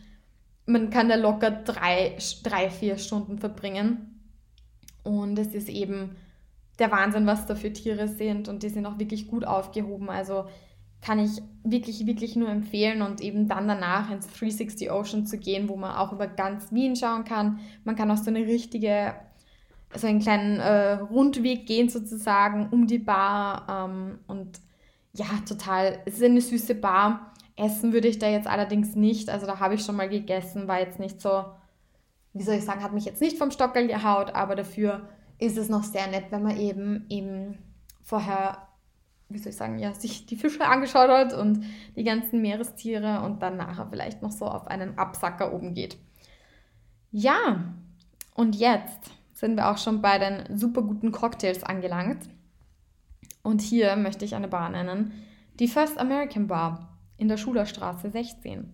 man 0.67 0.91
kann 0.91 1.09
da 1.09 1.17
locker 1.17 1.51
drei, 1.51 2.17
drei 2.45 2.71
vier 2.71 2.97
Stunden 2.97 3.39
verbringen. 3.39 4.21
Und 5.03 5.37
es 5.39 5.53
ist 5.53 5.69
eben 5.69 6.17
der 6.79 6.93
Wahnsinn, 6.93 7.27
was 7.27 7.47
da 7.47 7.57
für 7.57 7.73
Tiere 7.73 8.07
sind 8.07 8.49
und 8.49 8.63
die 8.63 8.69
sind 8.69 8.87
auch 8.87 8.99
wirklich 8.99 9.27
gut 9.27 9.45
aufgehoben. 9.45 10.09
Also 10.09 10.47
kann 11.01 11.19
ich 11.19 11.43
wirklich, 11.65 12.07
wirklich 12.07 12.37
nur 12.37 12.49
empfehlen 12.49 13.03
und 13.03 13.21
eben 13.21 13.49
dann 13.49 13.67
danach 13.67 14.11
ins 14.11 14.29
360 14.29 14.93
Ocean 14.93 15.27
zu 15.27 15.37
gehen, 15.37 15.69
wo 15.69 15.77
man 15.77 15.97
auch 15.97 16.13
über 16.13 16.29
ganz 16.29 16.73
Wien 16.73 16.95
schauen 16.95 17.25
kann. 17.25 17.59
Man 17.83 17.97
kann 17.97 18.11
auch 18.13 18.17
so 18.17 18.31
eine 18.31 18.47
richtige, 18.47 19.15
so 19.95 20.07
einen 20.07 20.21
kleinen 20.21 20.61
äh, 20.61 20.93
Rundweg 20.93 21.67
gehen 21.67 21.89
sozusagen 21.89 22.69
um 22.71 22.87
die 22.87 23.01
Bar 23.01 23.67
ähm, 23.69 24.21
und 24.29 24.61
ja, 25.15 25.27
total, 25.47 25.99
es 26.07 26.15
ist 26.15 26.25
eine 26.25 26.41
süße 26.41 26.77
Bar. 26.77 27.32
Essen 27.63 27.93
würde 27.93 28.09
ich 28.09 28.19
da 28.19 28.29
jetzt 28.29 28.47
allerdings 28.47 28.95
nicht, 28.95 29.31
also 29.31 29.47
da 29.47 29.61
habe 29.61 29.75
ich 29.75 29.85
schon 29.85 29.97
mal 29.97 30.09
gegessen, 30.09 30.69
war 30.69 30.81
jetzt 30.81 30.99
nicht 30.99 31.21
so, 31.21 31.45
wie 32.33 32.43
soll 32.43 32.57
ich 32.57 32.65
sagen, 32.65 32.83
hat 32.83 32.93
mich 32.93 33.05
jetzt 33.05 33.21
nicht 33.21 33.39
vom 33.39 33.51
Stockel 33.51 33.87
gehaut, 33.87 34.35
aber 34.35 34.55
dafür 34.55 35.09
ist 35.39 35.59
es 35.59 35.69
noch 35.69 35.85
sehr 35.85 36.07
nett, 36.09 36.27
wenn 36.31 36.43
man 36.43 36.57
eben, 36.57 37.07
eben 37.09 37.59
vorher 38.03 38.69
wie 39.33 39.39
soll 39.39 39.51
ich 39.51 39.57
sagen, 39.57 39.79
ja, 39.79 39.95
sich 39.95 40.27
die 40.27 40.37
Fische 40.37 40.67
angeschaut 40.67 41.11
hat 41.11 41.33
und 41.33 41.65
die 41.97 42.05
ganzen 42.05 42.43
Meerestiere 42.43 43.23
und 43.23 43.43
dann 43.43 43.57
nachher 43.57 43.87
vielleicht 43.89 44.23
noch 44.23 44.33
so 44.33 44.47
auf 44.47 44.67
einen 44.67 44.99
Absacker 44.99 45.53
oben 45.53 45.75
geht. 45.75 45.97
Ja, 47.11 47.65
und 48.35 48.57
jetzt 48.57 49.11
sind 49.33 49.57
wir 49.57 49.71
auch 49.71 49.79
schon 49.79 50.03
bei 50.03 50.19
den 50.19 50.57
super 50.57 50.83
guten 50.83 51.13
Cocktails 51.13 51.65
angelangt. 51.65 52.29
Und 53.43 53.61
hier 53.61 53.97
möchte 53.97 54.25
ich 54.25 54.35
eine 54.35 54.49
Bar 54.49 54.71
nennen, 54.71 55.13
die 55.59 55.69
First 55.69 55.99
American 55.99 56.47
Bar 56.47 56.92
in 57.17 57.29
der 57.29 57.37
Schulerstraße 57.37 58.11
16. 58.11 58.73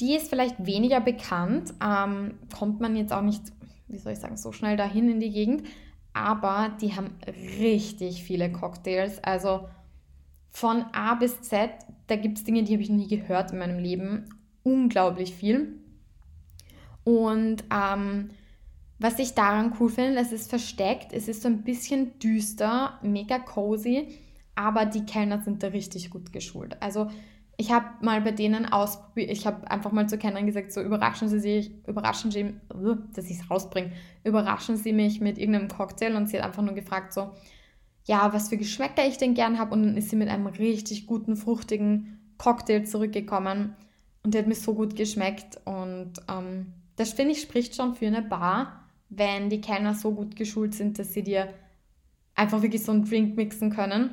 Die 0.00 0.14
ist 0.14 0.28
vielleicht 0.28 0.64
weniger 0.64 1.00
bekannt, 1.00 1.74
ähm, 1.84 2.38
kommt 2.56 2.80
man 2.80 2.96
jetzt 2.96 3.12
auch 3.12 3.22
nicht, 3.22 3.42
wie 3.88 3.98
soll 3.98 4.12
ich 4.12 4.18
sagen, 4.18 4.36
so 4.36 4.52
schnell 4.52 4.76
dahin 4.76 5.10
in 5.10 5.20
die 5.20 5.30
Gegend, 5.30 5.64
aber 6.12 6.74
die 6.80 6.96
haben 6.96 7.14
richtig 7.60 8.22
viele 8.22 8.50
Cocktails. 8.50 9.22
Also 9.22 9.68
von 10.50 10.84
A 10.92 11.14
bis 11.14 11.42
Z, 11.42 11.70
da 12.06 12.16
gibt 12.16 12.38
es 12.38 12.44
Dinge, 12.44 12.64
die 12.64 12.72
habe 12.72 12.82
ich 12.82 12.90
nie 12.90 13.08
gehört 13.08 13.52
in 13.52 13.58
meinem 13.58 13.78
Leben. 13.78 14.24
Unglaublich 14.62 15.34
viel. 15.34 15.80
Und 17.04 17.64
ähm, 17.72 18.30
was 18.98 19.18
ich 19.18 19.34
daran 19.34 19.74
cool 19.80 19.88
finde, 19.88 20.20
es 20.20 20.32
ist 20.32 20.50
versteckt, 20.50 21.12
es 21.12 21.28
ist 21.28 21.42
so 21.42 21.48
ein 21.48 21.62
bisschen 21.62 22.18
düster, 22.18 22.98
mega 23.02 23.38
cozy, 23.38 24.08
aber 24.54 24.84
die 24.84 25.06
Kellner 25.06 25.40
sind 25.40 25.62
da 25.62 25.68
richtig 25.68 26.10
gut 26.10 26.32
geschult. 26.32 26.76
Also 26.82 27.10
ich 27.60 27.70
habe 27.70 27.86
mal 28.00 28.22
bei 28.22 28.32
denen 28.32 28.64
ausprobiert, 28.64 29.30
ich 29.30 29.46
habe 29.46 29.70
einfach 29.70 29.92
mal 29.92 30.08
zu 30.08 30.16
Kennern 30.16 30.46
gesagt, 30.46 30.72
so 30.72 30.80
überraschen 30.80 31.28
Sie 31.28 31.38
sich, 31.38 31.70
überraschen 31.86 32.30
Sie, 32.30 32.54
dass 33.14 33.26
ich 33.26 33.38
es 33.38 33.50
rausbringe, 33.50 33.92
überraschen 34.24 34.78
Sie 34.78 34.94
mich 34.94 35.20
mit 35.20 35.36
irgendeinem 35.36 35.68
Cocktail 35.68 36.16
und 36.16 36.26
sie 36.26 36.38
hat 36.38 36.46
einfach 36.46 36.62
nur 36.62 36.74
gefragt 36.74 37.12
so, 37.12 37.32
ja, 38.06 38.32
was 38.32 38.48
für 38.48 38.56
Geschmäcker 38.56 39.06
ich 39.06 39.18
denn 39.18 39.34
gern 39.34 39.58
habe 39.58 39.74
und 39.74 39.82
dann 39.82 39.96
ist 39.98 40.08
sie 40.08 40.16
mit 40.16 40.30
einem 40.30 40.46
richtig 40.46 41.06
guten, 41.06 41.36
fruchtigen 41.36 42.34
Cocktail 42.38 42.84
zurückgekommen 42.84 43.76
und 44.24 44.32
der 44.32 44.40
hat 44.40 44.48
mir 44.48 44.54
so 44.54 44.72
gut 44.72 44.96
geschmeckt. 44.96 45.60
Und 45.66 46.14
ähm, 46.30 46.72
das 46.96 47.12
finde 47.12 47.32
ich 47.32 47.42
spricht 47.42 47.76
schon 47.76 47.94
für 47.94 48.06
eine 48.06 48.22
Bar, 48.22 48.86
wenn 49.10 49.50
die 49.50 49.60
Kellner 49.60 49.92
so 49.92 50.12
gut 50.12 50.34
geschult 50.34 50.74
sind, 50.74 50.98
dass 50.98 51.12
sie 51.12 51.22
dir 51.22 51.52
einfach 52.34 52.62
wirklich 52.62 52.82
so 52.82 52.92
einen 52.92 53.04
Drink 53.04 53.36
mixen 53.36 53.68
können. 53.68 54.12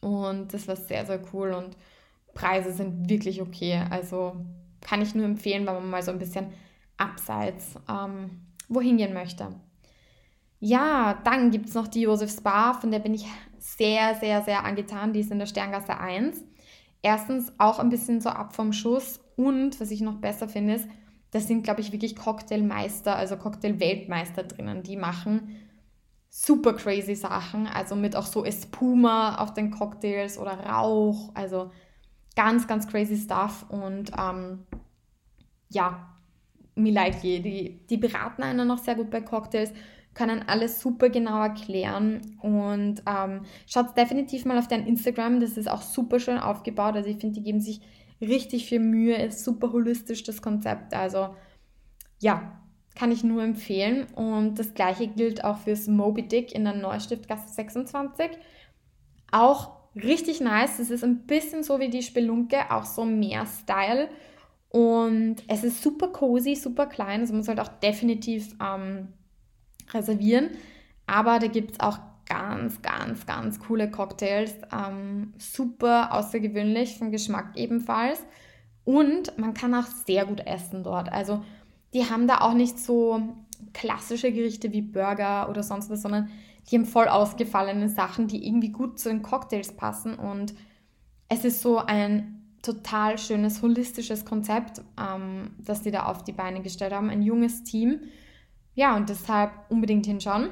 Und 0.00 0.52
das 0.52 0.66
war 0.66 0.74
sehr, 0.74 1.06
sehr 1.06 1.22
cool. 1.32 1.52
Und 1.52 1.76
Preise 2.34 2.72
sind 2.72 3.08
wirklich 3.08 3.42
okay. 3.42 3.82
Also 3.90 4.36
kann 4.80 5.02
ich 5.02 5.14
nur 5.14 5.24
empfehlen, 5.24 5.66
wenn 5.66 5.74
man 5.74 5.90
mal 5.90 6.02
so 6.02 6.10
ein 6.10 6.18
bisschen 6.18 6.46
abseits 6.96 7.74
ähm, 7.88 8.42
wohin 8.68 8.96
gehen 8.96 9.14
möchte. 9.14 9.48
Ja, 10.60 11.20
dann 11.24 11.50
gibt 11.50 11.68
es 11.68 11.74
noch 11.74 11.88
die 11.88 12.02
Josefs 12.02 12.40
Bar, 12.40 12.80
von 12.80 12.90
der 12.90 13.00
bin 13.00 13.14
ich 13.14 13.26
sehr, 13.58 14.14
sehr, 14.14 14.42
sehr 14.42 14.64
angetan. 14.64 15.12
Die 15.12 15.20
ist 15.20 15.32
in 15.32 15.38
der 15.38 15.46
Sterngasse 15.46 15.98
1. 15.98 16.42
Erstens 17.02 17.52
auch 17.58 17.78
ein 17.78 17.88
bisschen 17.88 18.20
so 18.20 18.28
ab 18.28 18.54
vom 18.54 18.72
Schuss 18.72 19.20
und 19.36 19.80
was 19.80 19.90
ich 19.90 20.00
noch 20.00 20.16
besser 20.16 20.48
finde, 20.48 20.74
ist, 20.74 20.88
da 21.32 21.40
sind, 21.40 21.64
glaube 21.64 21.80
ich, 21.80 21.92
wirklich 21.92 22.14
Cocktailmeister, 22.14 23.16
also 23.16 23.36
Cocktail-Weltmeister 23.36 24.44
drinnen. 24.44 24.82
Die 24.82 24.96
machen 24.96 25.56
super 26.28 26.74
crazy 26.74 27.14
Sachen, 27.14 27.66
also 27.66 27.96
mit 27.96 28.14
auch 28.14 28.26
so 28.26 28.44
Espuma 28.44 29.36
auf 29.36 29.54
den 29.54 29.70
Cocktails 29.70 30.38
oder 30.38 30.60
Rauch. 30.60 31.30
Also 31.34 31.70
Ganz, 32.34 32.66
ganz 32.66 32.88
crazy 32.88 33.16
Stuff 33.16 33.66
und 33.68 34.10
ähm, 34.18 34.60
ja, 35.68 36.08
mir 36.74 36.92
leid 36.92 37.22
je. 37.22 37.40
Die, 37.40 37.86
die 37.88 37.96
beraten 37.96 38.42
einen 38.42 38.66
noch 38.66 38.78
sehr 38.78 38.94
gut 38.94 39.10
bei 39.10 39.20
Cocktails, 39.20 39.72
können 40.14 40.44
alles 40.46 40.80
super 40.80 41.08
genau 41.08 41.40
erklären 41.42 42.38
und 42.40 43.02
ähm, 43.06 43.42
schaut 43.66 43.96
definitiv 43.96 44.44
mal 44.44 44.58
auf 44.58 44.68
dein 44.68 44.86
Instagram, 44.86 45.40
das 45.40 45.56
ist 45.56 45.70
auch 45.70 45.82
super 45.82 46.20
schön 46.20 46.38
aufgebaut. 46.38 46.96
Also 46.96 47.08
ich 47.08 47.18
finde, 47.18 47.40
die 47.40 47.44
geben 47.44 47.60
sich 47.60 47.80
richtig 48.20 48.66
viel 48.66 48.80
Mühe, 48.80 49.16
ist 49.16 49.44
super 49.44 49.72
holistisch 49.72 50.22
das 50.22 50.42
Konzept. 50.42 50.94
Also 50.94 51.34
ja, 52.20 52.62
kann 52.94 53.10
ich 53.10 53.24
nur 53.24 53.42
empfehlen. 53.42 54.06
Und 54.14 54.58
das 54.58 54.74
gleiche 54.74 55.08
gilt 55.08 55.44
auch 55.44 55.58
fürs 55.58 55.88
Moby 55.88 56.28
Dick 56.28 56.54
in 56.54 56.64
der 56.64 56.74
Neustiftgasse 56.74 57.48
26. 57.48 58.30
Auch 59.30 59.81
richtig 59.96 60.40
nice. 60.40 60.78
Es 60.78 60.90
ist 60.90 61.04
ein 61.04 61.26
bisschen 61.26 61.62
so 61.62 61.80
wie 61.80 61.88
die 61.88 62.02
Spelunke, 62.02 62.70
auch 62.70 62.84
so 62.84 63.04
mehr 63.04 63.46
Style. 63.46 64.08
Und 64.68 65.36
es 65.48 65.64
ist 65.64 65.82
super 65.82 66.08
cozy, 66.08 66.54
super 66.54 66.86
klein. 66.86 67.20
Also 67.20 67.34
man 67.34 67.42
sollte 67.42 67.62
auch 67.62 67.68
definitiv 67.68 68.54
ähm, 68.62 69.08
reservieren. 69.92 70.50
Aber 71.06 71.38
da 71.38 71.46
gibt 71.46 71.72
es 71.72 71.80
auch 71.80 71.98
ganz, 72.26 72.80
ganz, 72.80 73.26
ganz 73.26 73.60
coole 73.60 73.90
Cocktails. 73.90 74.54
Ähm, 74.72 75.34
super 75.38 76.12
außergewöhnlich, 76.14 76.96
vom 76.96 77.10
Geschmack 77.10 77.52
ebenfalls. 77.56 78.24
Und 78.84 79.36
man 79.38 79.54
kann 79.54 79.74
auch 79.74 79.86
sehr 80.06 80.24
gut 80.24 80.40
essen 80.46 80.82
dort. 80.82 81.12
Also 81.12 81.42
die 81.92 82.08
haben 82.08 82.26
da 82.26 82.40
auch 82.40 82.54
nicht 82.54 82.78
so 82.78 83.20
klassische 83.72 84.32
Gerichte 84.32 84.72
wie 84.72 84.82
Burger 84.82 85.48
oder 85.48 85.62
sonst 85.62 85.90
was, 85.90 86.02
sondern 86.02 86.28
die 86.70 86.76
haben 86.76 86.84
voll 86.84 87.08
ausgefallene 87.08 87.88
Sachen, 87.88 88.28
die 88.28 88.46
irgendwie 88.46 88.70
gut 88.70 88.98
zu 88.98 89.08
den 89.08 89.22
Cocktails 89.22 89.76
passen. 89.76 90.14
Und 90.14 90.54
es 91.28 91.44
ist 91.44 91.62
so 91.62 91.78
ein 91.78 92.42
total 92.62 93.18
schönes, 93.18 93.62
holistisches 93.62 94.24
Konzept, 94.24 94.80
ähm, 95.00 95.50
das 95.58 95.82
die 95.82 95.90
da 95.90 96.04
auf 96.04 96.22
die 96.22 96.32
Beine 96.32 96.62
gestellt 96.62 96.92
haben. 96.92 97.10
Ein 97.10 97.22
junges 97.22 97.64
Team. 97.64 98.00
Ja, 98.74 98.96
und 98.96 99.08
deshalb 99.08 99.50
unbedingt 99.68 100.06
hinschauen. 100.06 100.50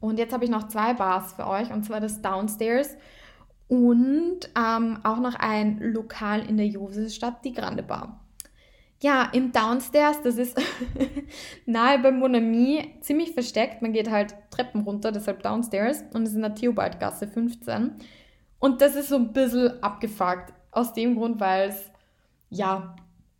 Und 0.00 0.18
jetzt 0.18 0.32
habe 0.32 0.44
ich 0.44 0.50
noch 0.50 0.68
zwei 0.68 0.94
Bars 0.94 1.32
für 1.32 1.46
euch, 1.46 1.70
und 1.72 1.84
zwar 1.84 2.00
das 2.00 2.22
Downstairs 2.22 2.96
und 3.68 4.48
ähm, 4.56 4.98
auch 5.04 5.18
noch 5.18 5.34
ein 5.34 5.78
Lokal 5.80 6.40
in 6.48 6.56
der 6.56 6.66
Josefstadt, 6.66 7.44
die 7.44 7.52
Grande 7.52 7.82
Bar. 7.82 8.20
Ja, 9.00 9.30
im 9.32 9.52
Downstairs, 9.52 10.22
das 10.22 10.38
ist 10.38 10.60
nahe 11.66 12.00
bei 12.00 12.10
Monami, 12.10 12.96
ziemlich 13.00 13.32
versteckt. 13.32 13.80
Man 13.80 13.92
geht 13.92 14.10
halt 14.10 14.34
Treppen 14.50 14.80
runter, 14.82 15.12
deshalb 15.12 15.42
Downstairs. 15.42 16.02
Und 16.14 16.24
es 16.24 16.30
ist 16.30 16.36
in 16.36 16.42
der 16.42 16.54
Theobaldgasse 16.54 17.28
15. 17.28 17.92
Und 18.58 18.80
das 18.80 18.96
ist 18.96 19.10
so 19.10 19.16
ein 19.16 19.32
bisschen 19.32 19.82
abgefuckt. 19.82 20.52
Aus 20.72 20.92
dem 20.92 21.16
Grund, 21.16 21.40
weil 21.40 21.70
es, 21.70 21.90
ja, 22.50 22.96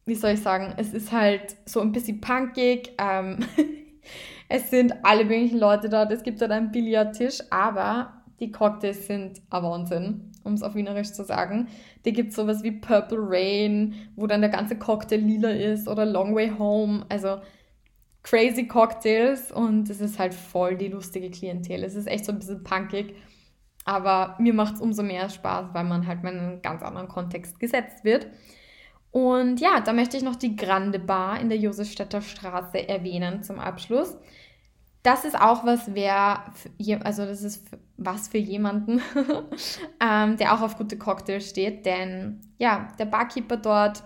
wie 0.06 0.14
soll 0.14 0.30
ich 0.32 0.42
sagen, 0.42 0.74
es 0.76 0.94
ist 0.94 1.10
halt 1.12 1.56
so 1.66 1.80
ein 1.80 1.90
bisschen 1.92 2.20
punkig. 2.20 2.94
Ähm, 2.98 3.38
es 4.48 4.70
sind 4.70 4.94
alle 5.02 5.24
möglichen 5.24 5.58
Leute 5.58 5.88
dort. 5.88 6.12
Es 6.12 6.22
gibt 6.22 6.40
dort 6.40 6.52
einen 6.52 6.70
Billardtisch, 6.70 7.40
aber 7.50 8.17
die 8.40 8.52
Cocktails 8.52 9.06
sind 9.06 9.40
ein 9.50 9.62
Wahnsinn 9.62 10.28
um 10.48 10.54
es 10.54 10.62
auf 10.62 10.74
Wienerisch 10.74 11.12
zu 11.12 11.24
sagen. 11.24 11.68
Die 12.04 12.12
gibt 12.12 12.32
sowas 12.32 12.64
wie 12.64 12.72
Purple 12.72 13.18
Rain, 13.20 13.94
wo 14.16 14.26
dann 14.26 14.40
der 14.40 14.50
ganze 14.50 14.76
Cocktail 14.76 15.18
lila 15.18 15.50
ist 15.50 15.86
oder 15.86 16.04
Long 16.04 16.34
Way 16.34 16.52
Home. 16.58 17.04
Also 17.08 17.38
crazy 18.24 18.66
Cocktails 18.66 19.52
und 19.52 19.88
es 19.88 20.00
ist 20.00 20.18
halt 20.18 20.34
voll 20.34 20.76
die 20.76 20.88
lustige 20.88 21.30
Klientel. 21.30 21.84
Es 21.84 21.94
ist 21.94 22.08
echt 22.08 22.24
so 22.24 22.32
ein 22.32 22.38
bisschen 22.38 22.64
punkig, 22.64 23.14
aber 23.84 24.36
mir 24.40 24.52
macht 24.52 24.74
es 24.74 24.80
umso 24.80 25.02
mehr 25.02 25.28
Spaß, 25.28 25.68
weil 25.72 25.84
man 25.84 26.06
halt 26.06 26.24
mal 26.24 26.32
in 26.32 26.40
einen 26.40 26.62
ganz 26.62 26.82
anderen 26.82 27.08
Kontext 27.08 27.60
gesetzt 27.60 28.04
wird. 28.04 28.26
Und 29.10 29.60
ja, 29.60 29.80
da 29.80 29.92
möchte 29.92 30.16
ich 30.16 30.22
noch 30.22 30.36
die 30.36 30.56
Grande 30.56 30.98
Bar 30.98 31.40
in 31.40 31.48
der 31.48 31.58
Josefstädter 31.58 32.20
Straße 32.20 32.88
erwähnen 32.88 33.42
zum 33.42 33.58
Abschluss 33.58 34.18
das 35.02 35.24
ist 35.24 35.40
auch 35.40 35.64
was, 35.64 35.94
wer, 35.94 36.44
also 37.04 37.24
das 37.24 37.42
ist 37.42 37.66
was 37.96 38.28
für 38.28 38.38
jemanden, 38.38 39.00
ähm, 40.00 40.36
der 40.36 40.54
auch 40.54 40.60
auf 40.60 40.76
gute 40.76 40.98
Cocktails 40.98 41.48
steht, 41.48 41.86
denn 41.86 42.40
ja, 42.58 42.88
der 42.98 43.06
Barkeeper 43.06 43.56
dort 43.56 44.02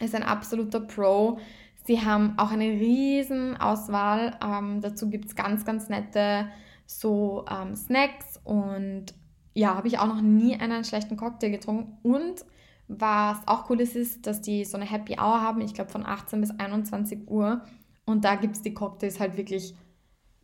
ist 0.00 0.14
ein 0.14 0.22
absoluter 0.22 0.80
Pro. 0.80 1.38
Sie 1.84 2.04
haben 2.04 2.38
auch 2.38 2.50
eine 2.50 2.66
riesen 2.66 3.56
Auswahl. 3.56 4.38
Ähm, 4.44 4.80
dazu 4.80 5.08
gibt 5.08 5.26
es 5.26 5.34
ganz, 5.34 5.64
ganz 5.64 5.88
nette 5.88 6.48
so 6.86 7.44
ähm, 7.50 7.74
Snacks 7.76 8.40
und 8.44 9.06
ja, 9.54 9.74
habe 9.74 9.88
ich 9.88 9.98
auch 9.98 10.06
noch 10.06 10.20
nie 10.20 10.56
einen 10.56 10.84
schlechten 10.84 11.16
Cocktail 11.16 11.50
getrunken. 11.50 11.96
Und 12.02 12.44
was 12.88 13.38
auch 13.46 13.68
cool 13.68 13.80
ist, 13.80 13.96
ist, 13.96 14.26
dass 14.26 14.40
die 14.40 14.64
so 14.64 14.76
eine 14.76 14.86
Happy 14.86 15.14
Hour 15.14 15.42
haben, 15.42 15.60
ich 15.60 15.74
glaube 15.74 15.90
von 15.90 16.06
18 16.06 16.40
bis 16.40 16.50
21 16.50 17.28
Uhr. 17.28 17.62
Und 18.06 18.24
da 18.24 18.36
gibt 18.36 18.56
es 18.56 18.62
die 18.62 18.72
Cocktails 18.72 19.20
halt 19.20 19.36
wirklich 19.36 19.74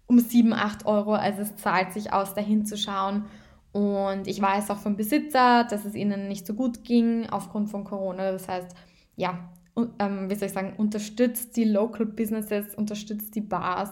um 0.07 0.19
7, 0.19 0.53
8 0.53 0.87
Euro. 0.87 1.15
Also 1.15 1.43
es 1.43 1.57
zahlt 1.57 1.93
sich 1.93 2.13
aus, 2.13 2.35
dahin 2.35 2.67
zu 2.67 2.77
schauen. 2.77 3.25
Und 3.73 4.29
ich 4.29 4.41
weiß 4.41 4.71
auch 4.71 4.79
vom 4.79 4.97
Besitzer, 4.97 5.65
dass 5.65 5.85
es 5.85 5.95
ihnen 5.95 6.29
nicht 6.29 6.47
so 6.47 6.55
gut 6.55 6.85
ging 6.85 7.29
aufgrund 7.29 7.71
von 7.71 7.85
Corona. 7.85 8.31
Das 8.31 8.47
heißt, 8.49 8.75
ja, 9.17 9.51
ähm, 9.99 10.31
wie 10.31 10.35
soll 10.37 10.47
ich 10.47 10.55
sagen, 10.55 10.75
unterstützt 10.77 11.57
die 11.57 11.65
Local 11.65 12.07
Businesses, 12.07 12.75
unterstützt 12.75 13.35
die 13.35 13.41
Bars. 13.41 13.91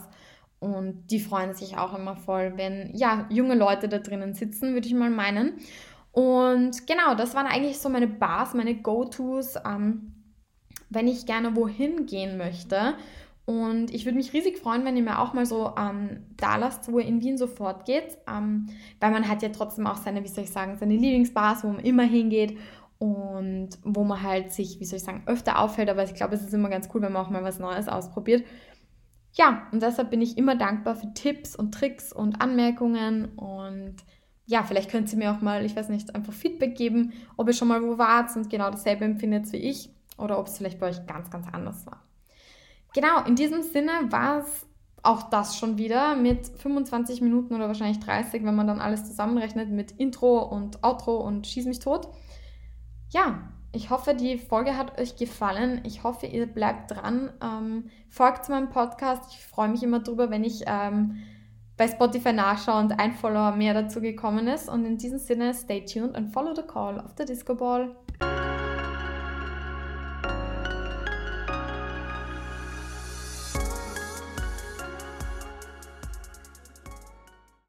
Und 0.60 1.10
die 1.10 1.18
freuen 1.18 1.54
sich 1.54 1.76
auch 1.76 1.98
immer 1.98 2.14
voll, 2.14 2.52
wenn 2.54 2.94
ja, 2.94 3.26
junge 3.30 3.56
Leute 3.56 3.88
da 3.88 3.98
drinnen 3.98 4.34
sitzen, 4.34 4.74
würde 4.74 4.86
ich 4.86 4.94
mal 4.94 5.10
meinen. 5.10 5.54
Und 6.12 6.86
genau, 6.86 7.16
das 7.16 7.34
waren 7.34 7.46
eigentlich 7.46 7.78
so 7.78 7.88
meine 7.88 8.06
Bars, 8.06 8.54
meine 8.54 8.76
Go-Tos, 8.76 9.56
ähm, 9.66 10.12
wenn 10.90 11.08
ich 11.08 11.26
gerne 11.26 11.56
wohin 11.56 12.06
gehen 12.06 12.36
möchte 12.36 12.94
Und 13.44 13.92
ich 13.92 14.04
würde 14.04 14.16
mich 14.16 14.32
riesig 14.32 14.58
freuen, 14.58 14.84
wenn 14.84 14.96
ihr 14.96 15.02
mir 15.02 15.18
auch 15.18 15.34
mal 15.34 15.46
so 15.46 15.72
ähm, 15.76 16.24
da 16.36 16.56
lasst, 16.56 16.90
wo 16.90 16.98
ihr 16.98 17.06
in 17.06 17.20
Wien 17.20 17.36
sofort 17.36 17.86
geht. 17.86 18.18
Ähm, 18.28 18.68
weil 19.00 19.10
man 19.10 19.28
hat 19.28 19.42
ja 19.42 19.48
trotzdem 19.48 19.86
auch 19.86 19.96
seine, 19.96 20.22
wie 20.22 20.28
soll 20.28 20.44
ich 20.44 20.50
sagen, 20.50 20.76
seine 20.76 20.94
Lieblingsbars, 20.94 21.64
wo 21.64 21.68
man 21.68 21.84
immer 21.84 22.04
hingeht 22.04 22.56
und 22.98 23.70
wo 23.82 24.04
man 24.04 24.22
halt 24.22 24.52
sich, 24.52 24.78
wie 24.78 24.84
soll 24.84 24.98
ich 24.98 25.04
sagen, 25.04 25.24
öfter 25.26 25.58
auffällt. 25.58 25.90
Aber 25.90 26.04
ich 26.04 26.14
glaube, 26.14 26.34
es 26.34 26.42
ist 26.42 26.54
immer 26.54 26.68
ganz 26.68 26.88
cool, 26.94 27.02
wenn 27.02 27.12
man 27.12 27.24
auch 27.26 27.30
mal 27.30 27.42
was 27.42 27.58
Neues 27.58 27.88
ausprobiert. 27.88 28.44
Ja, 29.32 29.66
und 29.72 29.82
deshalb 29.82 30.10
bin 30.10 30.20
ich 30.20 30.36
immer 30.38 30.56
dankbar 30.56 30.94
für 30.94 31.12
Tipps 31.14 31.56
und 31.56 31.72
Tricks 31.72 32.12
und 32.12 32.40
Anmerkungen 32.40 33.30
und 33.36 33.96
ja, 34.44 34.62
vielleicht 34.62 34.90
könnt 34.90 35.10
ihr 35.10 35.18
mir 35.18 35.32
auch 35.32 35.40
mal, 35.40 35.64
ich 35.64 35.74
weiß 35.74 35.88
nicht, 35.88 36.14
einfach 36.14 36.32
Feedback 36.32 36.76
geben, 36.76 37.12
ob 37.36 37.48
ihr 37.48 37.54
schon 37.54 37.68
mal 37.68 37.82
wo 37.82 37.96
wart 37.96 38.36
und 38.36 38.50
genau 38.50 38.70
dasselbe 38.70 39.04
empfindet 39.04 39.50
wie 39.52 39.56
ich 39.56 39.88
oder 40.18 40.38
ob 40.38 40.46
es 40.46 40.58
vielleicht 40.58 40.78
bei 40.78 40.88
euch 40.88 41.06
ganz, 41.06 41.30
ganz 41.30 41.46
anders 41.50 41.86
war. 41.86 42.02
Genau, 42.94 43.24
in 43.24 43.36
diesem 43.36 43.62
Sinne 43.62 43.92
war 44.10 44.40
es 44.40 44.66
auch 45.02 45.22
das 45.30 45.58
schon 45.58 45.78
wieder 45.78 46.14
mit 46.14 46.46
25 46.46 47.20
Minuten 47.22 47.54
oder 47.54 47.66
wahrscheinlich 47.66 48.00
30, 48.00 48.44
wenn 48.44 48.54
man 48.54 48.66
dann 48.66 48.80
alles 48.80 49.04
zusammenrechnet 49.06 49.68
mit 49.70 49.92
Intro 49.92 50.42
und 50.42 50.84
Outro 50.84 51.16
und 51.16 51.46
Schieß 51.46 51.66
mich 51.66 51.80
tot. 51.80 52.08
Ja, 53.10 53.40
ich 53.74 53.90
hoffe, 53.90 54.14
die 54.14 54.38
Folge 54.38 54.76
hat 54.76 55.00
euch 55.00 55.16
gefallen. 55.16 55.80
Ich 55.84 56.04
hoffe, 56.04 56.26
ihr 56.26 56.46
bleibt 56.46 56.90
dran. 56.90 57.32
Ähm, 57.42 57.90
folgt 58.10 58.48
meinem 58.48 58.68
Podcast. 58.68 59.24
Ich 59.30 59.44
freue 59.44 59.68
mich 59.68 59.82
immer 59.82 60.00
drüber, 60.00 60.30
wenn 60.30 60.44
ich 60.44 60.64
ähm, 60.66 61.22
bei 61.78 61.88
Spotify 61.88 62.32
nachschaue 62.32 62.80
und 62.80 62.92
ein 62.92 63.12
Follower 63.12 63.56
mehr 63.56 63.74
dazu 63.74 64.00
gekommen 64.00 64.46
ist. 64.46 64.68
Und 64.68 64.84
in 64.84 64.98
diesem 64.98 65.18
Sinne, 65.18 65.54
stay 65.54 65.84
tuned 65.84 66.14
and 66.14 66.32
follow 66.32 66.54
the 66.54 66.62
call 66.62 66.98
of 66.98 67.14
the 67.16 67.24
Disco 67.24 67.54
Ball. 67.54 67.96